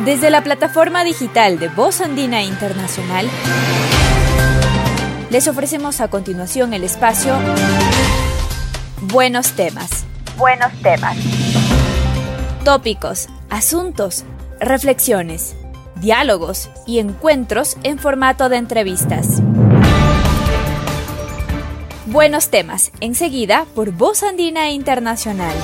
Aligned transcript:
Desde 0.00 0.30
la 0.30 0.42
plataforma 0.42 1.04
digital 1.04 1.60
de 1.60 1.68
Voz 1.68 2.00
Andina 2.00 2.42
Internacional, 2.42 3.28
les 5.30 5.46
ofrecemos 5.46 6.00
a 6.00 6.08
continuación 6.08 6.74
el 6.74 6.82
espacio 6.82 7.36
Buenos 9.02 9.52
temas. 9.52 10.04
Buenos 10.36 10.72
temas. 10.82 11.16
Tópicos, 12.64 13.28
asuntos, 13.50 14.24
reflexiones, 14.58 15.54
diálogos 15.96 16.70
y 16.86 16.98
encuentros 16.98 17.76
en 17.82 17.98
formato 17.98 18.48
de 18.48 18.56
entrevistas. 18.56 19.42
Buenos 22.06 22.48
temas, 22.48 22.92
enseguida 23.00 23.66
por 23.74 23.90
Voz 23.92 24.22
Andina 24.22 24.70
Internacional. 24.70 25.54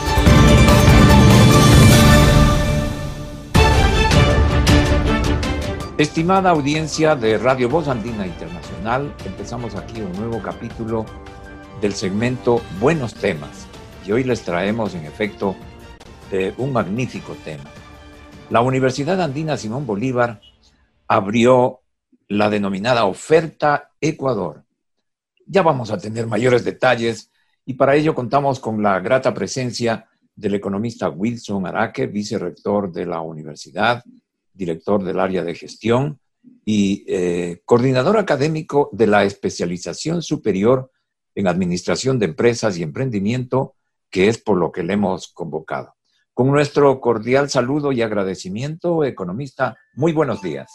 Estimada 5.98 6.50
audiencia 6.50 7.16
de 7.16 7.38
Radio 7.38 7.68
Voz 7.68 7.88
Andina 7.88 8.24
Internacional, 8.24 9.12
empezamos 9.26 9.74
aquí 9.74 10.00
un 10.00 10.12
nuevo 10.12 10.40
capítulo 10.40 11.04
del 11.80 11.92
segmento 11.92 12.62
Buenos 12.78 13.14
temas. 13.14 13.66
Y 14.06 14.12
hoy 14.12 14.22
les 14.22 14.42
traemos, 14.42 14.94
en 14.94 15.06
efecto, 15.06 15.56
eh, 16.30 16.54
un 16.56 16.72
magnífico 16.72 17.36
tema. 17.44 17.64
La 18.48 18.60
Universidad 18.60 19.20
Andina 19.20 19.56
Simón 19.56 19.86
Bolívar 19.86 20.40
abrió 21.08 21.80
la 22.28 22.48
denominada 22.48 23.04
Oferta 23.06 23.90
Ecuador. 24.00 24.62
Ya 25.46 25.62
vamos 25.62 25.90
a 25.90 25.98
tener 25.98 26.28
mayores 26.28 26.64
detalles 26.64 27.32
y 27.66 27.74
para 27.74 27.96
ello 27.96 28.14
contamos 28.14 28.60
con 28.60 28.80
la 28.84 29.00
grata 29.00 29.34
presencia 29.34 30.06
del 30.36 30.54
economista 30.54 31.08
Wilson 31.08 31.66
Araque, 31.66 32.06
vicerrector 32.06 32.92
de 32.92 33.04
la 33.04 33.20
universidad, 33.20 34.04
director 34.58 35.02
del 35.02 35.20
área 35.20 35.44
de 35.44 35.54
gestión 35.54 36.18
y 36.64 37.04
eh, 37.06 37.62
coordinador 37.64 38.18
académico 38.18 38.90
de 38.92 39.06
la 39.06 39.24
especialización 39.24 40.20
superior 40.20 40.90
en 41.34 41.46
administración 41.46 42.18
de 42.18 42.26
empresas 42.26 42.76
y 42.76 42.82
emprendimiento, 42.82 43.76
que 44.10 44.28
es 44.28 44.38
por 44.38 44.58
lo 44.58 44.72
que 44.72 44.82
le 44.82 44.94
hemos 44.94 45.28
convocado. 45.28 45.94
Con 46.34 46.48
nuestro 46.48 47.00
cordial 47.00 47.48
saludo 47.48 47.92
y 47.92 48.02
agradecimiento, 48.02 49.04
economista, 49.04 49.76
muy 49.94 50.12
buenos 50.12 50.42
días. 50.42 50.72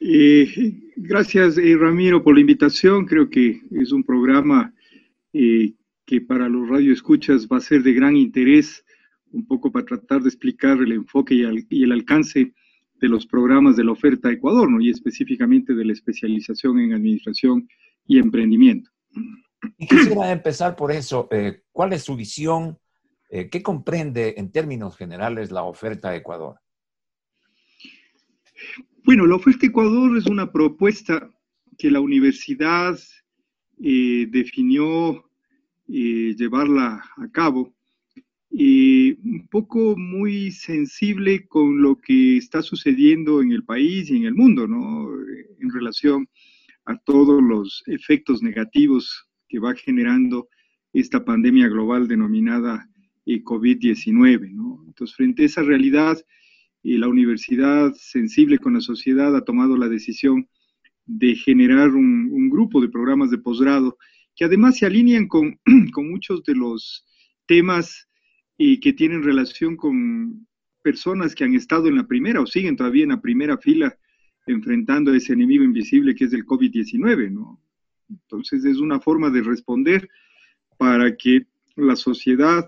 Eh, 0.00 0.48
gracias, 0.96 1.58
eh, 1.58 1.76
Ramiro, 1.76 2.22
por 2.22 2.34
la 2.34 2.40
invitación. 2.40 3.06
Creo 3.06 3.28
que 3.28 3.60
es 3.72 3.90
un 3.90 4.04
programa 4.04 4.72
que 5.32 6.20
para 6.22 6.48
los 6.48 6.66
radioescuchas 6.66 7.46
va 7.46 7.58
a 7.58 7.60
ser 7.60 7.82
de 7.82 7.92
gran 7.92 8.16
interés 8.16 8.85
un 9.36 9.46
poco 9.46 9.70
para 9.70 9.84
tratar 9.84 10.22
de 10.22 10.28
explicar 10.28 10.78
el 10.78 10.92
enfoque 10.92 11.34
y, 11.34 11.82
el 11.82 11.92
alcance 11.92 12.54
de 12.94 13.08
los 13.08 13.26
programas 13.26 13.76
de 13.76 13.84
la 13.84 13.92
oferta 13.92 14.32
Ecuador, 14.32 14.70
¿no? 14.70 14.80
y 14.80 14.88
específicamente 14.88 15.74
de 15.74 15.84
la 15.84 15.92
especialización 15.92 16.80
en 16.80 16.94
administración 16.94 17.68
y 18.06 18.18
emprendimiento. 18.18 18.90
Y 19.76 19.86
quisiera 19.86 20.32
empezar 20.32 20.74
por 20.74 20.90
eso. 20.90 21.28
Eh, 21.30 21.62
¿Cuál 21.70 21.92
es 21.92 22.04
su 22.04 22.16
visión? 22.16 22.78
Eh, 23.28 23.50
¿Qué 23.50 23.62
comprende 23.62 24.34
en 24.38 24.50
términos 24.50 24.96
generales 24.96 25.50
la 25.50 25.64
oferta 25.64 26.16
Ecuador? 26.16 26.56
Bueno, 29.04 29.26
la 29.26 29.36
oferta 29.36 29.66
Ecuador 29.66 30.16
es 30.16 30.26
una 30.26 30.50
propuesta 30.50 31.30
que 31.76 31.90
la 31.90 32.00
universidad 32.00 32.98
eh, 33.82 34.26
definió 34.30 35.24
llevarla 35.88 37.04
a 37.16 37.30
cabo 37.30 37.75
un 38.50 39.48
poco 39.50 39.96
muy 39.96 40.50
sensible 40.50 41.46
con 41.46 41.82
lo 41.82 41.96
que 41.96 42.36
está 42.36 42.62
sucediendo 42.62 43.42
en 43.42 43.52
el 43.52 43.64
país 43.64 44.10
y 44.10 44.16
en 44.16 44.24
el 44.24 44.34
mundo, 44.34 44.66
¿no? 44.66 45.08
En 45.60 45.70
relación 45.70 46.28
a 46.84 46.96
todos 46.98 47.42
los 47.42 47.82
efectos 47.86 48.42
negativos 48.42 49.28
que 49.48 49.58
va 49.58 49.74
generando 49.74 50.48
esta 50.92 51.24
pandemia 51.24 51.68
global 51.68 52.08
denominada 52.08 52.88
eh, 53.26 53.42
COVID-19, 53.42 54.52
¿no? 54.52 54.82
Entonces, 54.86 55.14
frente 55.14 55.42
a 55.42 55.46
esa 55.46 55.62
realidad, 55.62 56.16
eh, 56.82 56.98
la 56.98 57.08
universidad, 57.08 57.92
sensible 57.94 58.58
con 58.58 58.74
la 58.74 58.80
sociedad, 58.80 59.36
ha 59.36 59.44
tomado 59.44 59.76
la 59.76 59.88
decisión 59.88 60.48
de 61.04 61.34
generar 61.34 61.90
un, 61.90 62.30
un 62.32 62.48
grupo 62.48 62.80
de 62.80 62.88
programas 62.88 63.30
de 63.30 63.38
posgrado 63.38 63.98
que 64.34 64.44
además 64.44 64.78
se 64.78 64.86
alinean 64.86 65.28
con, 65.28 65.58
con 65.92 66.08
muchos 66.08 66.42
de 66.44 66.54
los 66.54 67.04
temas 67.46 68.05
y 68.58 68.80
que 68.80 68.92
tienen 68.92 69.22
relación 69.22 69.76
con 69.76 70.46
personas 70.82 71.34
que 71.34 71.44
han 71.44 71.54
estado 71.54 71.88
en 71.88 71.96
la 71.96 72.06
primera 72.06 72.40
o 72.40 72.46
siguen 72.46 72.76
todavía 72.76 73.04
en 73.04 73.10
la 73.10 73.20
primera 73.20 73.58
fila 73.58 73.96
enfrentando 74.46 75.10
a 75.10 75.16
ese 75.16 75.32
enemigo 75.32 75.64
invisible 75.64 76.14
que 76.14 76.24
es 76.24 76.32
el 76.32 76.46
COVID-19, 76.46 77.32
¿no? 77.32 77.60
Entonces 78.08 78.64
es 78.64 78.78
una 78.78 79.00
forma 79.00 79.30
de 79.30 79.42
responder 79.42 80.08
para 80.78 81.16
que 81.16 81.46
la 81.74 81.96
sociedad 81.96 82.66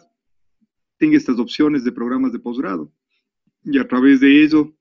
tenga 0.97 1.17
estas 1.17 1.39
opciones 1.39 1.85
de 1.85 1.93
programas 1.93 2.33
de 2.33 2.41
posgrado 2.41 2.93
y 3.63 3.79
a 3.79 3.87
través 3.87 4.21
de 4.21 4.43
ello 4.43 4.75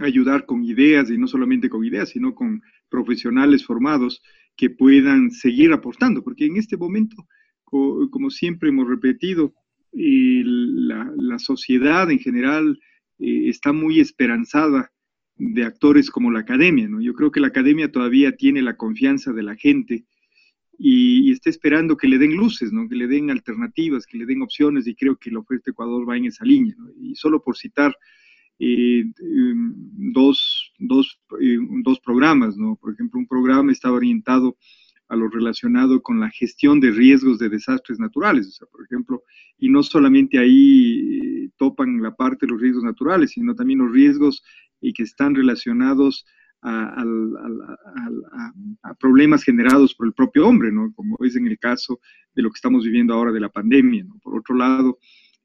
ayudar 0.00 0.44
con 0.44 0.64
ideas 0.64 1.10
y 1.10 1.16
no 1.16 1.26
solamente 1.26 1.70
con 1.70 1.84
ideas, 1.84 2.10
sino 2.10 2.34
con 2.34 2.62
profesionales 2.88 3.64
formados 3.64 4.22
que 4.56 4.70
puedan 4.70 5.30
seguir 5.30 5.72
aportando, 5.72 6.22
porque 6.22 6.46
en 6.46 6.56
este 6.56 6.76
momento, 6.76 7.26
como 7.64 8.30
siempre 8.30 8.68
hemos 8.68 8.88
repetido, 8.88 9.54
y 9.94 10.42
la, 10.44 11.38
sociedad 11.38 12.10
en 12.10 12.18
general 12.18 12.78
eh, 13.18 13.48
está 13.48 13.72
muy 13.72 14.00
esperanzada 14.00 14.92
de 15.36 15.64
actores 15.64 16.10
como 16.10 16.30
la 16.30 16.40
academia, 16.40 16.88
¿no? 16.88 17.00
Yo 17.00 17.14
creo 17.14 17.30
que 17.30 17.40
la 17.40 17.48
academia 17.48 17.90
todavía 17.90 18.32
tiene 18.36 18.62
la 18.62 18.76
confianza 18.76 19.32
de 19.32 19.42
la 19.42 19.56
gente 19.56 20.04
y, 20.78 21.30
está 21.32 21.50
esperando 21.50 21.96
que 21.96 22.08
le 22.08 22.18
den 22.18 22.36
luces, 22.36 22.72
¿no? 22.72 22.88
Que 22.88 22.96
le 22.96 23.06
den 23.06 23.30
alternativas, 23.30 24.06
que 24.06 24.18
le 24.18 24.26
den 24.26 24.42
opciones 24.42 24.86
y 24.86 24.94
creo 24.94 25.16
que 25.16 25.30
la 25.30 25.40
oferta 25.40 25.70
Ecuador 25.70 26.08
va 26.08 26.16
en 26.16 26.26
esa 26.26 26.44
línea, 26.44 26.74
Y 27.00 27.14
solo 27.14 27.42
por 27.42 27.56
citar 27.56 27.94
eh, 28.58 29.04
dos, 29.16 30.72
dos, 30.78 31.20
eh, 31.40 31.58
dos 31.82 32.00
programas, 32.00 32.56
¿no? 32.56 32.76
Por 32.76 32.94
ejemplo, 32.94 33.18
un 33.18 33.26
programa 33.26 33.72
está 33.72 33.90
orientado 33.92 34.56
a 35.08 35.16
lo 35.16 35.28
relacionado 35.28 36.02
con 36.02 36.20
la 36.20 36.30
gestión 36.30 36.80
de 36.80 36.90
riesgos 36.90 37.38
de 37.38 37.48
desastres 37.48 37.98
naturales. 37.98 38.58
Por 38.70 38.84
ejemplo, 38.84 39.22
y 39.58 39.68
no 39.68 39.82
solamente 39.82 40.38
ahí 40.38 41.20
eh, 41.22 41.50
topan 41.56 42.02
la 42.02 42.14
parte 42.14 42.46
de 42.46 42.52
los 42.52 42.60
riesgos 42.60 42.84
naturales, 42.84 43.32
sino 43.32 43.54
también 43.54 43.80
los 43.80 43.92
riesgos 43.92 44.42
y 44.80 44.92
que 44.92 45.02
están 45.02 45.34
relacionados 45.34 46.24
a, 46.62 47.04
problemas 48.98 49.44
generados 49.44 49.94
por 49.94 50.06
el 50.06 50.14
propio 50.14 50.48
hombre, 50.48 50.70
como 50.94 51.16
es 51.20 51.36
en 51.36 51.46
el 51.46 51.58
caso 51.58 52.00
de 52.34 52.42
lo 52.42 52.50
que 52.50 52.56
estamos 52.56 52.84
viviendo 52.84 53.12
ahora 53.12 53.32
de 53.32 53.40
la 53.40 53.50
pandemia. 53.50 54.06
Por 54.22 54.38
otro 54.38 54.56
lado, 54.56 54.98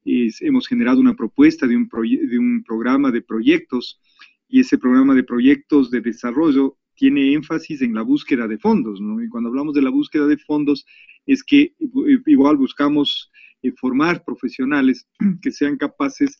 hemos 0.04 0.66
generado 0.66 0.98
una 0.98 1.14
propuesta 1.14 1.66
de 1.66 1.76
un 1.76 2.64
programa 2.66 3.10
de 3.10 3.20
proyectos 3.20 4.00
y 4.48 4.60
ese 4.60 4.78
programa 4.78 5.14
de 5.14 5.22
proyectos 5.22 5.90
de 5.90 6.00
desarrollo 6.00 6.76
tiene 7.00 7.32
énfasis 7.32 7.80
en 7.80 7.94
la 7.94 8.02
búsqueda 8.02 8.46
de 8.46 8.58
fondos, 8.58 9.00
¿no? 9.00 9.22
Y 9.22 9.28
cuando 9.30 9.48
hablamos 9.48 9.72
de 9.72 9.80
la 9.80 9.88
búsqueda 9.88 10.26
de 10.26 10.36
fondos, 10.36 10.84
es 11.24 11.42
que 11.42 11.62
eh, 11.62 12.20
igual 12.26 12.58
buscamos 12.58 13.32
eh, 13.62 13.72
formar 13.72 14.22
profesionales 14.22 15.08
que 15.40 15.50
sean 15.50 15.78
capaces 15.78 16.38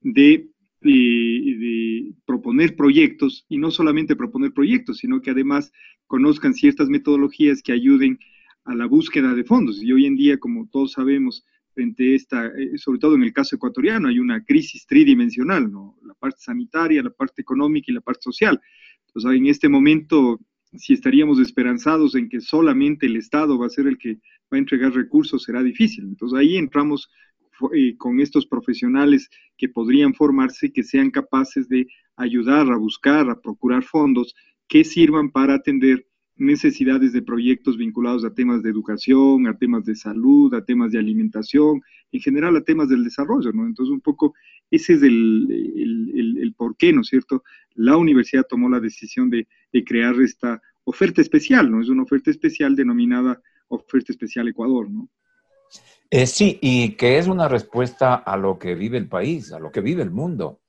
de, 0.00 0.48
de, 0.80 2.12
proponer 2.26 2.74
proyectos, 2.74 3.46
y 3.48 3.56
no 3.58 3.70
solamente 3.70 4.16
proponer 4.16 4.52
proyectos, 4.52 4.98
sino 4.98 5.20
que 5.20 5.30
además 5.30 5.70
conozcan 6.08 6.54
ciertas 6.54 6.88
metodologías 6.88 7.62
que 7.62 7.70
ayuden 7.70 8.18
a 8.64 8.74
la 8.74 8.86
búsqueda 8.86 9.32
de 9.34 9.44
fondos. 9.44 9.80
Y 9.80 9.92
hoy 9.92 10.06
en 10.06 10.16
día, 10.16 10.38
como 10.38 10.68
todos 10.72 10.90
sabemos, 10.90 11.44
frente 11.72 12.02
a 12.02 12.16
esta, 12.16 12.46
eh, 12.46 12.76
sobre 12.78 12.98
todo 12.98 13.14
en 13.14 13.22
el 13.22 13.32
caso 13.32 13.54
ecuatoriano, 13.54 14.08
hay 14.08 14.18
una 14.18 14.42
crisis 14.44 14.86
tridimensional, 14.88 15.70
¿no? 15.70 15.96
La 16.04 16.14
parte 16.14 16.40
sanitaria, 16.40 17.00
la 17.00 17.10
parte 17.10 17.42
económica 17.42 17.92
y 17.92 17.94
la 17.94 18.00
parte 18.00 18.22
social. 18.22 18.60
Entonces, 19.14 19.38
en 19.38 19.46
este 19.46 19.68
momento, 19.68 20.38
si 20.72 20.92
estaríamos 20.92 21.40
esperanzados 21.40 22.14
en 22.14 22.28
que 22.28 22.40
solamente 22.40 23.06
el 23.06 23.16
Estado 23.16 23.58
va 23.58 23.66
a 23.66 23.70
ser 23.70 23.86
el 23.86 23.98
que 23.98 24.14
va 24.52 24.56
a 24.56 24.58
entregar 24.58 24.92
recursos, 24.92 25.42
será 25.42 25.62
difícil. 25.62 26.04
Entonces, 26.04 26.38
ahí 26.38 26.56
entramos 26.56 27.10
eh, 27.74 27.96
con 27.96 28.20
estos 28.20 28.46
profesionales 28.46 29.28
que 29.56 29.68
podrían 29.68 30.14
formarse, 30.14 30.72
que 30.72 30.82
sean 30.82 31.10
capaces 31.10 31.68
de 31.68 31.86
ayudar 32.16 32.70
a 32.70 32.76
buscar, 32.76 33.28
a 33.28 33.40
procurar 33.40 33.82
fondos 33.82 34.34
que 34.68 34.84
sirvan 34.84 35.30
para 35.30 35.54
atender 35.54 36.06
necesidades 36.36 37.12
de 37.12 37.20
proyectos 37.20 37.76
vinculados 37.76 38.24
a 38.24 38.32
temas 38.32 38.62
de 38.62 38.70
educación, 38.70 39.46
a 39.46 39.58
temas 39.58 39.84
de 39.84 39.94
salud, 39.94 40.54
a 40.54 40.64
temas 40.64 40.90
de 40.90 40.98
alimentación, 40.98 41.82
en 42.12 42.20
general 42.20 42.56
a 42.56 42.62
temas 42.62 42.88
del 42.88 43.04
desarrollo, 43.04 43.52
¿no? 43.52 43.66
Entonces, 43.66 43.92
un 43.92 44.00
poco 44.00 44.32
ese 44.70 44.94
es 44.94 45.02
el, 45.02 45.46
el, 46.14 46.38
el, 46.38 46.54
por 46.54 46.76
qué, 46.76 46.92
¿no 46.92 47.00
es 47.00 47.08
cierto? 47.08 47.42
La 47.74 47.96
universidad 47.96 48.46
tomó 48.48 48.68
la 48.68 48.80
decisión 48.80 49.30
de, 49.30 49.48
de, 49.72 49.84
crear 49.84 50.14
esta 50.20 50.60
oferta 50.84 51.20
especial, 51.20 51.70
¿no? 51.70 51.80
Es 51.80 51.88
una 51.88 52.02
oferta 52.02 52.30
especial 52.30 52.76
denominada 52.76 53.40
Oferta 53.70 54.12
Especial 54.12 54.48
Ecuador, 54.48 54.90
¿no? 54.90 55.08
Eh, 56.10 56.26
sí, 56.26 56.58
y 56.60 56.96
que 56.96 57.18
es 57.18 57.28
una 57.28 57.46
respuesta 57.46 58.16
a 58.16 58.36
lo 58.36 58.58
que 58.58 58.74
vive 58.74 58.98
el 58.98 59.08
país, 59.08 59.52
a 59.52 59.60
lo 59.60 59.70
que 59.70 59.80
vive 59.80 60.02
el 60.02 60.10
mundo. 60.10 60.60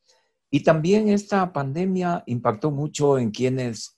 Y 0.51 0.61
también 0.61 1.09
esta 1.09 1.51
pandemia 1.51 2.23
impactó 2.27 2.69
mucho 2.69 3.17
en 3.17 3.31
quienes 3.31 3.97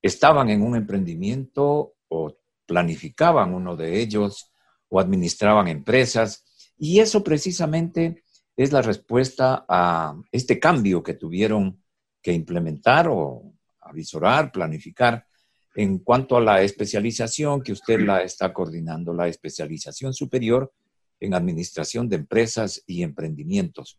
estaban 0.00 0.48
en 0.48 0.62
un 0.62 0.76
emprendimiento 0.76 1.96
o 2.08 2.34
planificaban 2.64 3.52
uno 3.52 3.76
de 3.76 4.00
ellos 4.00 4.50
o 4.88 4.98
administraban 5.00 5.68
empresas. 5.68 6.44
Y 6.78 7.00
eso 7.00 7.22
precisamente 7.22 8.22
es 8.56 8.72
la 8.72 8.82
respuesta 8.82 9.64
a 9.68 10.14
este 10.32 10.58
cambio 10.58 11.02
que 11.02 11.14
tuvieron 11.14 11.82
que 12.22 12.32
implementar 12.32 13.08
o 13.08 13.54
avisorar, 13.80 14.52
planificar 14.52 15.26
en 15.74 15.98
cuanto 15.98 16.36
a 16.36 16.40
la 16.40 16.62
especialización 16.62 17.62
que 17.62 17.72
usted 17.72 18.00
la 18.00 18.22
está 18.22 18.52
coordinando, 18.52 19.14
la 19.14 19.28
especialización 19.28 20.12
superior 20.12 20.72
en 21.20 21.34
administración 21.34 22.08
de 22.08 22.16
empresas 22.16 22.82
y 22.86 23.02
emprendimientos. 23.02 23.98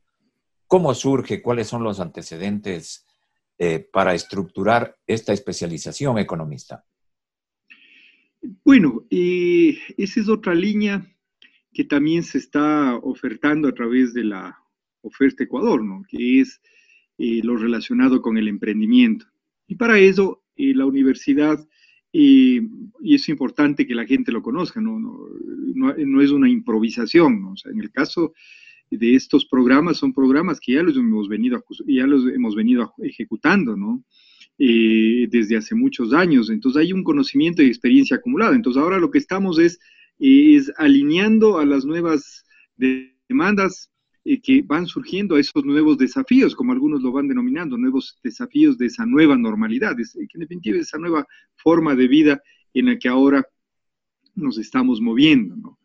¿Cómo 0.68 0.94
surge? 0.94 1.42
¿Cuáles 1.42 1.68
son 1.68 1.84
los 1.84 2.00
antecedentes 2.00 3.06
eh, 3.58 3.80
para 3.92 4.14
estructurar 4.14 4.98
esta 5.06 5.34
especialización 5.34 6.18
economista? 6.18 6.84
Bueno, 8.64 9.06
eh, 9.10 9.78
esa 9.98 10.20
es 10.20 10.30
otra 10.30 10.56
línea 10.56 11.06
que 11.74 11.84
también 11.84 12.24
se 12.24 12.38
está 12.38 12.96
ofertando 12.98 13.68
a 13.68 13.74
través 13.74 14.14
de 14.14 14.24
la 14.24 14.58
oferta 15.02 15.44
Ecuador, 15.44 15.84
¿no? 15.84 16.04
que 16.08 16.42
es 16.42 16.62
eh, 17.18 17.42
lo 17.44 17.56
relacionado 17.56 18.22
con 18.22 18.38
el 18.38 18.48
emprendimiento. 18.48 19.26
Y 19.68 19.76
para 19.76 20.00
eso 20.00 20.44
la 20.56 20.86
universidad, 20.86 21.60
y 22.12 22.62
es 23.04 23.30
importante 23.30 23.88
que 23.88 23.96
la 23.96 24.06
gente 24.06 24.32
lo 24.32 24.42
conozca, 24.42 24.80
no, 24.80 25.00
no, 25.00 26.22
es 26.22 26.32
una 26.32 26.50
improvisación. 26.50 27.46
O 27.46 27.56
sea, 27.56 27.72
en 27.72 27.80
el 27.80 27.92
caso 27.92 28.34
de 28.90 29.16
estos 29.16 29.46
programas, 29.46 29.98
son 29.98 30.14
programas 30.14 30.60
que 30.60 30.74
ya 30.74 30.84
los 30.84 30.98
hemos 30.98 31.28
venido, 31.30 31.64
ya 31.88 32.06
los 32.06 32.28
hemos 32.28 32.56
venido 32.56 32.94
ejecutando, 33.00 33.76
¿no? 33.78 34.04
Eh, 34.58 35.28
desde 35.32 35.58
hace 35.58 35.74
muchos 35.74 36.14
años. 36.14 36.50
Entonces 36.50 36.82
hay 36.82 36.94
un 36.94 37.04
conocimiento 37.04 37.64
y 37.64 37.68
experiencia 37.68 38.18
acumulada. 38.18 38.56
Entonces 38.56 38.82
ahora 38.82 39.00
lo 39.00 39.10
que 39.10 39.18
estamos 39.18 39.58
es, 39.58 39.80
es 40.22 40.72
alineando 40.78 41.58
a 41.58 41.66
las 41.66 41.84
nuevas 41.84 42.46
demandas 43.28 43.92
eh, 44.24 44.40
que 44.40 44.62
van 44.62 44.86
surgiendo 44.86 45.36
a 45.36 45.40
esos 45.40 45.66
nuevos 45.66 45.98
desafíos, 45.98 46.56
como 46.56 46.74
algunos 46.74 47.02
lo 47.02 47.12
van 47.12 47.28
denominando, 47.28 47.76
nuevos 47.76 48.20
desafíos 48.24 48.78
de 48.78 48.86
esa 48.86 49.04
nueva 49.06 49.36
normalidad, 49.36 50.00
es, 50.00 50.16
en 50.16 50.40
definitiva 50.40 50.78
esa 50.78 51.00
nueva 51.00 51.26
forma 51.56 51.96
de 51.96 52.08
vida 52.08 52.42
en 52.74 52.86
la 52.86 53.00
que 53.00 53.10
ahora 53.10 53.44
nos 54.36 54.60
estamos 54.60 55.02
moviendo. 55.02 55.80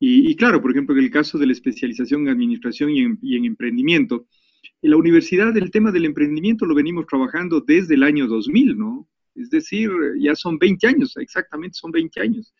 Y, 0.00 0.36
claro, 0.36 0.62
por 0.62 0.70
ejemplo, 0.70 0.96
en 0.96 1.02
el 1.02 1.10
caso 1.10 1.38
de 1.38 1.46
la 1.46 1.52
especialización 1.52 2.22
en 2.22 2.28
administración 2.28 2.90
y 2.90 3.00
en, 3.00 3.44
emprendimiento, 3.44 4.28
en 4.80 4.90
la 4.90 4.96
universidad 4.96 5.56
el 5.56 5.72
tema 5.72 5.90
del 5.90 6.04
emprendimiento 6.04 6.66
lo 6.66 6.74
venimos 6.74 7.06
trabajando 7.06 7.60
desde 7.60 7.94
el 7.94 8.04
año 8.04 8.28
2000, 8.28 8.78
¿no? 8.78 9.08
Es 9.34 9.50
decir, 9.50 9.90
ya 10.20 10.36
son 10.36 10.56
20 10.56 10.86
años, 10.86 11.16
exactamente 11.16 11.74
son 11.74 11.90
20 11.90 12.20
años. 12.20 12.54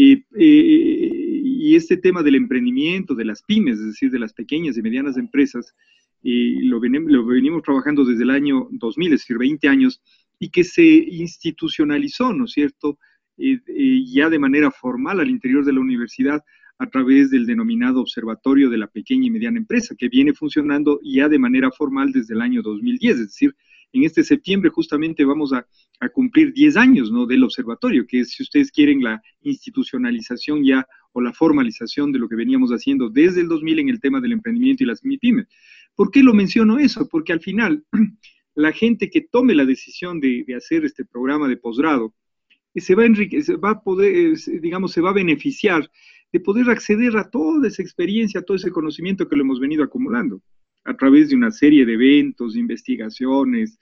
Y, 0.00 0.24
y 0.36 1.74
este 1.74 1.96
tema 1.96 2.22
del 2.22 2.36
emprendimiento, 2.36 3.16
de 3.16 3.24
las 3.24 3.42
pymes, 3.42 3.80
es 3.80 3.86
decir, 3.86 4.12
de 4.12 4.20
las 4.20 4.32
pequeñas 4.32 4.76
y 4.76 4.82
medianas 4.82 5.16
empresas, 5.16 5.74
lo, 6.22 6.80
lo, 6.80 7.26
venimos 7.26 7.62
trabajando 7.64 8.04
desde 8.04 8.22
el 8.22 8.30
año 8.30 8.68
2000, 8.70 9.12
es 9.12 9.20
decir, 9.22 9.38
20 9.38 9.66
años, 9.68 10.00
y 10.38 10.50
que 10.50 10.62
se 10.62 10.84
institucionalizó, 10.86 12.32
¿no 12.32 12.44
es 12.44 12.52
cierto?, 12.52 12.96
ya 13.36 14.30
de 14.30 14.38
manera 14.38 14.70
formal 14.70 15.18
al 15.18 15.30
interior 15.30 15.64
de 15.64 15.72
la 15.72 15.80
universidad 15.80 16.44
a 16.78 16.86
través 16.86 17.30
del 17.30 17.46
denominado 17.46 18.00
Observatorio 18.00 18.70
de 18.70 18.78
la 18.78 18.86
Pequeña 18.86 19.26
y 19.26 19.30
Mediana 19.30 19.58
Empresa, 19.58 19.96
que 19.98 20.08
viene 20.08 20.32
funcionando 20.32 21.00
ya 21.02 21.28
de 21.28 21.40
manera 21.40 21.72
formal 21.72 22.12
desde 22.12 22.34
el 22.34 22.40
año 22.40 22.62
2010, 22.62 23.14
es 23.14 23.26
decir, 23.26 23.56
en 23.92 24.04
este 24.04 24.22
septiembre 24.22 24.70
justamente 24.70 25.24
vamos 25.24 25.52
a, 25.52 25.66
cumplir 26.12 26.52
10 26.52 26.76
años 26.76 27.10
del 27.28 27.42
observatorio, 27.42 28.06
que 28.06 28.20
es, 28.20 28.30
si 28.30 28.44
ustedes 28.44 28.70
quieren, 28.70 29.02
la 29.02 29.20
institucionalización 29.42 30.64
ya 30.64 30.86
o 31.12 31.20
la 31.20 31.32
formalización 31.32 32.12
de 32.12 32.20
lo 32.20 32.28
que 32.28 32.36
veníamos 32.36 32.70
haciendo 32.70 33.08
desde 33.08 33.40
el 33.40 33.48
2000 33.48 33.80
en 33.80 33.88
el 33.88 34.00
tema 34.00 34.20
del 34.20 34.32
emprendimiento 34.32 34.84
y 34.84 34.86
las 34.86 35.04
MIPIMES. 35.04 35.46
¿Por 35.96 36.12
qué 36.12 36.22
lo 36.22 36.34
menciono 36.34 36.78
eso? 36.78 37.08
Porque 37.08 37.32
al 37.32 37.40
final, 37.40 37.84
la 38.54 38.72
gente 38.72 39.10
que 39.10 39.22
tome 39.22 39.54
la 39.54 39.64
decisión 39.64 40.20
de, 40.20 40.44
hacer 40.56 40.84
este 40.84 41.04
programa 41.04 41.48
de 41.48 41.56
posgrado, 41.56 42.14
eh, 42.74 42.80
se 42.80 42.94
va, 42.94 43.04
a 43.04 43.56
va 43.56 43.70
a 43.70 43.80
poder, 43.82 44.36
digamos, 44.60 44.92
se 44.92 45.00
va 45.00 45.10
a 45.10 45.14
beneficiar 45.14 45.90
de 46.30 46.40
poder 46.40 46.70
acceder 46.70 47.16
a 47.16 47.28
toda 47.28 47.66
esa 47.66 47.82
experiencia, 47.82 48.40
a 48.40 48.42
todo 48.44 48.56
ese 48.56 48.70
conocimiento 48.70 49.28
que 49.28 49.34
lo 49.34 49.42
hemos 49.42 49.58
venido 49.58 49.82
acumulando 49.82 50.42
a 50.88 50.96
través 50.96 51.28
de 51.28 51.36
una 51.36 51.50
serie 51.50 51.84
de 51.84 51.92
eventos, 51.92 52.56
investigaciones, 52.56 53.78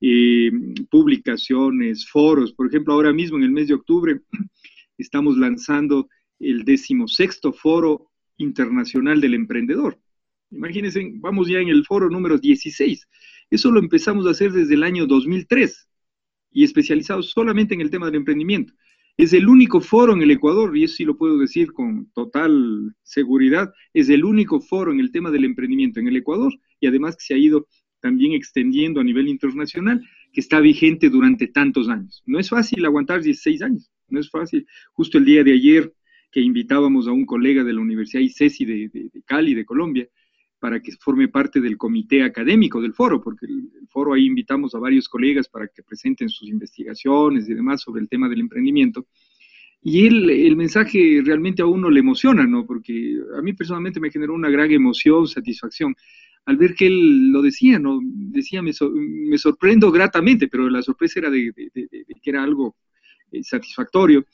eh, 0.00 0.50
publicaciones, 0.90 2.08
foros. 2.08 2.54
Por 2.54 2.68
ejemplo, 2.68 2.94
ahora 2.94 3.12
mismo 3.12 3.36
en 3.36 3.44
el 3.44 3.50
mes 3.50 3.68
de 3.68 3.74
octubre 3.74 4.18
estamos 4.98 5.36
lanzando 5.36 6.08
el 6.40 6.64
decimosexto 6.64 7.52
foro 7.52 8.10
internacional 8.38 9.20
del 9.20 9.34
emprendedor. 9.34 10.00
Imagínense, 10.50 11.12
vamos 11.16 11.48
ya 11.48 11.58
en 11.58 11.68
el 11.68 11.84
foro 11.84 12.08
número 12.08 12.38
16. 12.38 13.06
Eso 13.50 13.70
lo 13.70 13.80
empezamos 13.80 14.26
a 14.26 14.30
hacer 14.30 14.50
desde 14.50 14.74
el 14.74 14.84
año 14.84 15.06
2003 15.06 15.86
y 16.52 16.64
especializados 16.64 17.30
solamente 17.30 17.74
en 17.74 17.82
el 17.82 17.90
tema 17.90 18.06
del 18.06 18.14
emprendimiento. 18.14 18.72
Es 19.18 19.32
el 19.32 19.48
único 19.48 19.80
foro 19.80 20.12
en 20.12 20.22
el 20.22 20.30
Ecuador, 20.30 20.76
y 20.76 20.84
eso 20.84 20.94
sí 20.94 21.04
lo 21.04 21.18
puedo 21.18 21.38
decir 21.38 21.72
con 21.72 22.08
total 22.12 22.94
seguridad, 23.02 23.72
es 23.92 24.08
el 24.10 24.24
único 24.24 24.60
foro 24.60 24.92
en 24.92 25.00
el 25.00 25.10
tema 25.10 25.32
del 25.32 25.44
emprendimiento 25.44 25.98
en 25.98 26.06
el 26.06 26.16
Ecuador 26.18 26.52
y 26.78 26.86
además 26.86 27.16
que 27.16 27.24
se 27.24 27.34
ha 27.34 27.36
ido 27.36 27.66
también 28.00 28.32
extendiendo 28.32 29.00
a 29.00 29.04
nivel 29.04 29.26
internacional, 29.26 30.00
que 30.32 30.40
está 30.40 30.60
vigente 30.60 31.10
durante 31.10 31.48
tantos 31.48 31.88
años. 31.88 32.22
No 32.26 32.38
es 32.38 32.48
fácil 32.48 32.84
aguantar 32.84 33.20
16 33.20 33.60
años, 33.62 33.90
no 34.06 34.20
es 34.20 34.30
fácil. 34.30 34.64
Justo 34.92 35.18
el 35.18 35.24
día 35.24 35.42
de 35.42 35.52
ayer 35.52 35.92
que 36.30 36.40
invitábamos 36.40 37.08
a 37.08 37.10
un 37.10 37.26
colega 37.26 37.64
de 37.64 37.72
la 37.72 37.80
Universidad 37.80 38.22
ICESI 38.22 38.64
de, 38.64 38.88
de 38.88 39.22
Cali, 39.26 39.52
de 39.52 39.64
Colombia, 39.64 40.08
para 40.58 40.80
que 40.80 40.92
forme 40.92 41.28
parte 41.28 41.60
del 41.60 41.76
comité 41.76 42.22
académico 42.22 42.80
del 42.80 42.92
foro, 42.92 43.20
porque 43.20 43.46
el, 43.46 43.70
foro 43.88 44.14
ahí 44.14 44.26
invitamos 44.26 44.74
a 44.74 44.78
varios 44.78 45.08
colegas 45.08 45.48
para 45.48 45.68
que 45.68 45.82
presenten 45.82 46.28
sus 46.28 46.48
investigaciones 46.48 47.48
y 47.48 47.54
demás 47.54 47.82
sobre 47.82 48.02
el 48.02 48.08
tema 48.08 48.28
del 48.28 48.40
emprendimiento. 48.40 49.06
Y 49.80 50.06
el 50.06 50.56
mensaje 50.56 51.22
realmente 51.24 51.62
a 51.62 51.66
uno 51.66 51.88
le 51.88 52.00
emociona, 52.00 52.44
¿no? 52.46 52.66
Porque 52.66 53.16
a 53.38 53.40
mí 53.40 53.52
personalmente 53.52 54.00
me 54.00 54.10
generó 54.10 54.34
una 54.34 54.50
gran 54.50 54.70
emoción, 54.72 55.28
satisfacción, 55.28 55.94
al 56.46 56.56
ver 56.56 56.74
que 56.74 56.86
él 56.88 57.30
lo 57.30 57.42
decía, 57.42 57.78
¿no? 57.78 58.00
Decía, 58.02 58.60
me, 58.60 58.72
me 58.92 59.38
sorprendo 59.38 59.92
gratamente, 59.92 60.48
pero 60.48 60.68
la 60.68 60.82
sorpresa 60.82 61.20
era 61.20 61.30
de, 61.30 61.52
que 61.54 62.30
era 62.30 62.42
algo 62.42 62.74
eh, 63.30 63.44
satisfactorio 63.44 64.24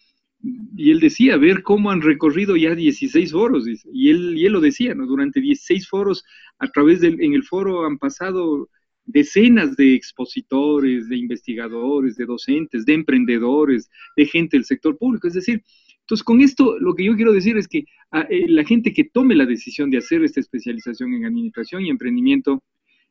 y 0.76 0.90
él 0.90 1.00
decía, 1.00 1.36
ver 1.36 1.62
cómo 1.62 1.90
han 1.90 2.02
recorrido 2.02 2.56
ya 2.56 2.74
16 2.74 3.32
foros, 3.32 3.66
y 3.66 4.10
él, 4.10 4.36
y 4.36 4.46
él 4.46 4.52
lo 4.52 4.60
decía, 4.60 4.94
¿no? 4.94 5.06
Durante 5.06 5.40
16 5.40 5.88
foros, 5.88 6.24
a 6.58 6.68
través 6.68 7.00
del, 7.00 7.20
en 7.22 7.32
el 7.32 7.44
foro 7.44 7.86
han 7.86 7.98
pasado 7.98 8.68
decenas 9.06 9.76
de 9.76 9.94
expositores, 9.94 11.08
de 11.08 11.16
investigadores, 11.16 12.16
de 12.16 12.26
docentes, 12.26 12.84
de 12.84 12.94
emprendedores, 12.94 13.90
de 14.16 14.26
gente 14.26 14.56
del 14.56 14.64
sector 14.64 14.96
público, 14.98 15.28
es 15.28 15.34
decir, 15.34 15.62
entonces 16.00 16.24
con 16.24 16.42
esto 16.42 16.78
lo 16.78 16.94
que 16.94 17.04
yo 17.04 17.16
quiero 17.16 17.32
decir 17.32 17.56
es 17.56 17.66
que 17.66 17.86
ah, 18.10 18.26
eh, 18.28 18.46
la 18.48 18.64
gente 18.64 18.92
que 18.92 19.04
tome 19.04 19.34
la 19.34 19.46
decisión 19.46 19.90
de 19.90 19.98
hacer 19.98 20.22
esta 20.22 20.40
especialización 20.40 21.14
en 21.14 21.24
administración 21.24 21.82
y 21.82 21.88
emprendimiento 21.88 22.62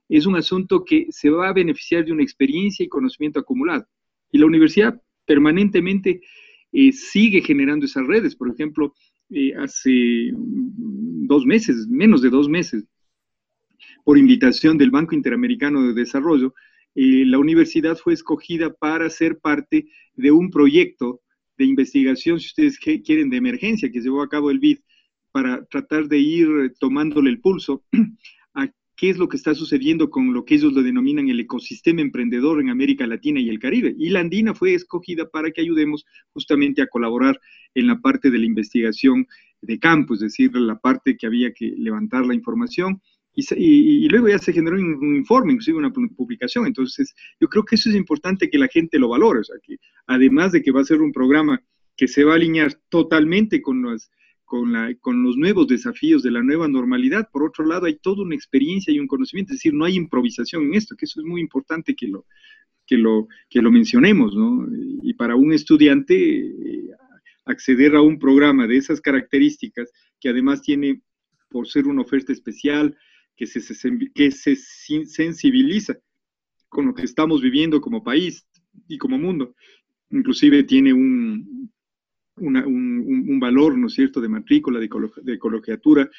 es 0.09 0.27
un 0.27 0.35
asunto 0.35 0.85
que 0.85 1.07
se 1.09 1.31
va 1.31 1.49
a 1.49 1.53
beneficiar 1.53 2.05
de 2.05 2.11
una 2.11 2.21
experiencia 2.21 2.85
y 2.85 2.89
conocimiento 2.89 3.39
acumulado. 3.39 3.87
Y 4.31 4.37
la 4.37 4.45
universidad 4.45 5.01
permanentemente 5.25 6.21
eh, 6.73 6.91
sigue 6.91 7.41
generando 7.41 7.85
esas 7.85 8.05
redes. 8.05 8.35
Por 8.35 8.51
ejemplo, 8.51 8.93
eh, 9.29 9.53
hace 9.55 10.31
dos 10.33 11.45
meses, 11.45 11.87
menos 11.87 12.21
de 12.21 12.29
dos 12.29 12.49
meses, 12.49 12.83
por 14.03 14.17
invitación 14.17 14.77
del 14.77 14.91
Banco 14.91 15.15
Interamericano 15.15 15.83
de 15.83 15.93
Desarrollo, 15.93 16.53
eh, 16.95 17.25
la 17.25 17.39
universidad 17.39 17.97
fue 17.97 18.13
escogida 18.13 18.73
para 18.73 19.09
ser 19.09 19.39
parte 19.39 19.87
de 20.15 20.31
un 20.31 20.49
proyecto 20.49 21.21
de 21.57 21.65
investigación, 21.65 22.39
si 22.39 22.47
ustedes 22.47 22.79
quieren, 22.79 23.29
de 23.29 23.37
emergencia 23.37 23.91
que 23.91 24.01
llevó 24.01 24.21
a 24.21 24.29
cabo 24.29 24.51
el 24.51 24.59
BID 24.59 24.79
para 25.31 25.63
tratar 25.65 26.07
de 26.07 26.19
ir 26.19 26.73
tomándole 26.79 27.29
el 27.29 27.39
pulso 27.39 27.83
qué 28.95 29.09
es 29.09 29.17
lo 29.17 29.27
que 29.27 29.37
está 29.37 29.55
sucediendo 29.55 30.09
con 30.09 30.33
lo 30.33 30.45
que 30.45 30.55
ellos 30.55 30.73
lo 30.73 30.83
denominan 30.83 31.29
el 31.29 31.39
ecosistema 31.39 32.01
emprendedor 32.01 32.61
en 32.61 32.69
América 32.69 33.07
Latina 33.07 33.39
y 33.39 33.49
el 33.49 33.59
Caribe. 33.59 33.95
Y 33.97 34.09
la 34.09 34.19
Andina 34.19 34.53
fue 34.53 34.73
escogida 34.73 35.29
para 35.29 35.51
que 35.51 35.61
ayudemos 35.61 36.05
justamente 36.31 36.81
a 36.81 36.87
colaborar 36.87 37.39
en 37.73 37.87
la 37.87 37.99
parte 37.99 38.29
de 38.29 38.37
la 38.37 38.45
investigación 38.45 39.27
de 39.61 39.79
campo, 39.79 40.13
es 40.13 40.19
decir, 40.19 40.55
la 40.55 40.77
parte 40.77 41.17
que 41.17 41.25
había 41.25 41.51
que 41.53 41.73
levantar 41.77 42.25
la 42.25 42.35
información. 42.35 43.01
Y, 43.35 44.07
luego 44.09 44.27
ya 44.27 44.37
se 44.37 44.53
generó 44.53 44.75
un, 44.75 45.15
informe, 45.15 45.53
inclusive 45.53 45.79
una 45.79 45.91
publicación. 45.91 46.67
Entonces, 46.67 47.15
yo 47.39 47.47
creo 47.47 47.65
que 47.65 47.75
eso 47.75 47.89
es 47.89 47.95
importante 47.95 48.47
que 48.47 48.59
la 48.59 48.67
gente 48.67 48.99
lo 48.99 49.09
valore. 49.09 49.39
O 49.39 49.43
sea, 49.43 49.55
que 49.63 49.77
además 50.05 50.51
de 50.51 50.61
que 50.61 50.71
va 50.71 50.81
a 50.81 50.85
ser 50.85 51.01
un 51.01 51.11
programa 51.11 51.59
que 51.97 52.07
se 52.07 52.23
va 52.23 52.33
a 52.33 52.35
alinear 52.35 52.73
totalmente 52.89 53.61
con 53.61 53.81
las 53.83 54.11
con, 54.45 55.23
los 55.23 55.37
nuevos 55.37 55.67
desafíos 55.67 56.23
de 56.23 56.31
la 56.31 56.43
nueva 56.43 56.67
normalidad. 56.67 57.29
Por 57.31 57.43
otro 57.43 57.65
lado, 57.65 57.85
hay 57.85 57.97
toda 57.97 58.23
una 58.23 58.35
experiencia 58.35 58.93
y 58.93 58.99
un 58.99 59.07
conocimiento, 59.07 59.53
es 59.53 59.59
decir, 59.59 59.73
no 59.73 59.85
hay 59.85 59.95
improvisación 59.95 60.65
en 60.65 60.75
esto, 60.75 60.95
que 60.95 61.05
eso 61.05 61.21
es 61.21 61.25
muy 61.25 61.41
importante 61.41 61.95
que 61.95 62.07
lo, 62.07 62.25
que 62.85 62.97
lo, 62.97 63.27
que 63.49 63.61
lo 63.61 63.71
mencionemos, 63.71 64.35
¿no? 64.35 64.67
Y 65.01 65.13
para 65.13 65.35
un 65.35 65.53
estudiante, 65.53 66.15
eh, 66.15 66.89
acceder 67.45 67.95
a 67.95 68.01
un 68.01 68.19
programa 68.19 68.67
de 68.67 68.77
esas 68.77 69.01
características, 69.01 69.91
que 70.19 70.29
además 70.29 70.61
tiene, 70.61 71.01
por 71.49 71.67
ser 71.67 71.87
una 71.87 72.01
oferta 72.01 72.31
especial, 72.31 72.95
que 73.35 73.47
se, 73.47 73.61
que 74.13 74.31
se 74.31 74.55
sensibiliza 74.55 75.97
con 76.69 76.85
lo 76.85 76.93
que 76.93 77.03
estamos 77.03 77.41
viviendo 77.41 77.81
como 77.81 78.03
país 78.03 78.47
y 78.87 78.97
como 78.97 79.17
mundo, 79.17 79.55
inclusive 80.09 80.63
tiene 80.63 80.93
un, 80.93 81.72
un, 82.37 83.39
valor, 83.39 83.77
¿no 83.77 83.87
es 83.87 83.93
cierto?, 83.93 84.21
de 84.21 84.29
matrícula, 84.29 84.79
de, 84.79 84.89
de 85.21 85.39
colegiatura, 85.39 86.09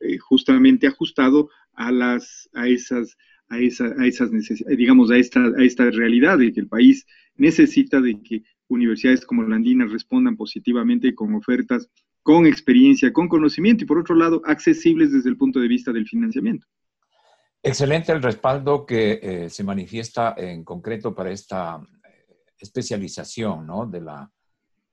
eh, 0.00 0.18
justamente 0.18 0.86
ajustado 0.86 1.50
a, 1.74 1.92
las, 1.92 2.48
a 2.54 2.68
esas, 2.68 3.16
a, 3.48 3.56
a 3.56 4.06
esas 4.06 4.30
digamos, 4.76 5.10
a 5.10 5.16
esta, 5.16 5.40
a 5.40 5.64
esta 5.64 5.90
realidad 5.90 6.38
de 6.38 6.52
que 6.52 6.60
el 6.60 6.68
país 6.68 7.06
necesita 7.36 8.00
de 8.00 8.20
que 8.22 8.42
universidades 8.68 9.24
como 9.24 9.42
la 9.42 9.56
Andina 9.56 9.86
respondan 9.86 10.36
positivamente 10.36 11.14
con 11.14 11.34
ofertas, 11.34 11.88
con 12.22 12.46
experiencia, 12.46 13.12
con 13.12 13.28
conocimiento 13.28 13.84
y 13.84 13.86
por 13.86 13.98
otro 13.98 14.14
lado, 14.14 14.42
accesibles 14.44 15.12
desde 15.12 15.28
el 15.28 15.36
punto 15.36 15.60
de 15.60 15.68
vista 15.68 15.92
del 15.92 16.06
financiamiento. 16.06 16.66
Excelente 17.62 18.12
el 18.12 18.22
respaldo 18.22 18.84
que 18.84 19.20
eh, 19.22 19.50
se 19.50 19.62
manifiesta 19.62 20.34
en 20.36 20.64
concreto 20.64 21.14
para 21.14 21.30
esta 21.30 21.80
eh, 22.04 22.26
especialización 22.58 23.66
¿no? 23.66 23.86
de 23.86 24.00
la 24.00 24.30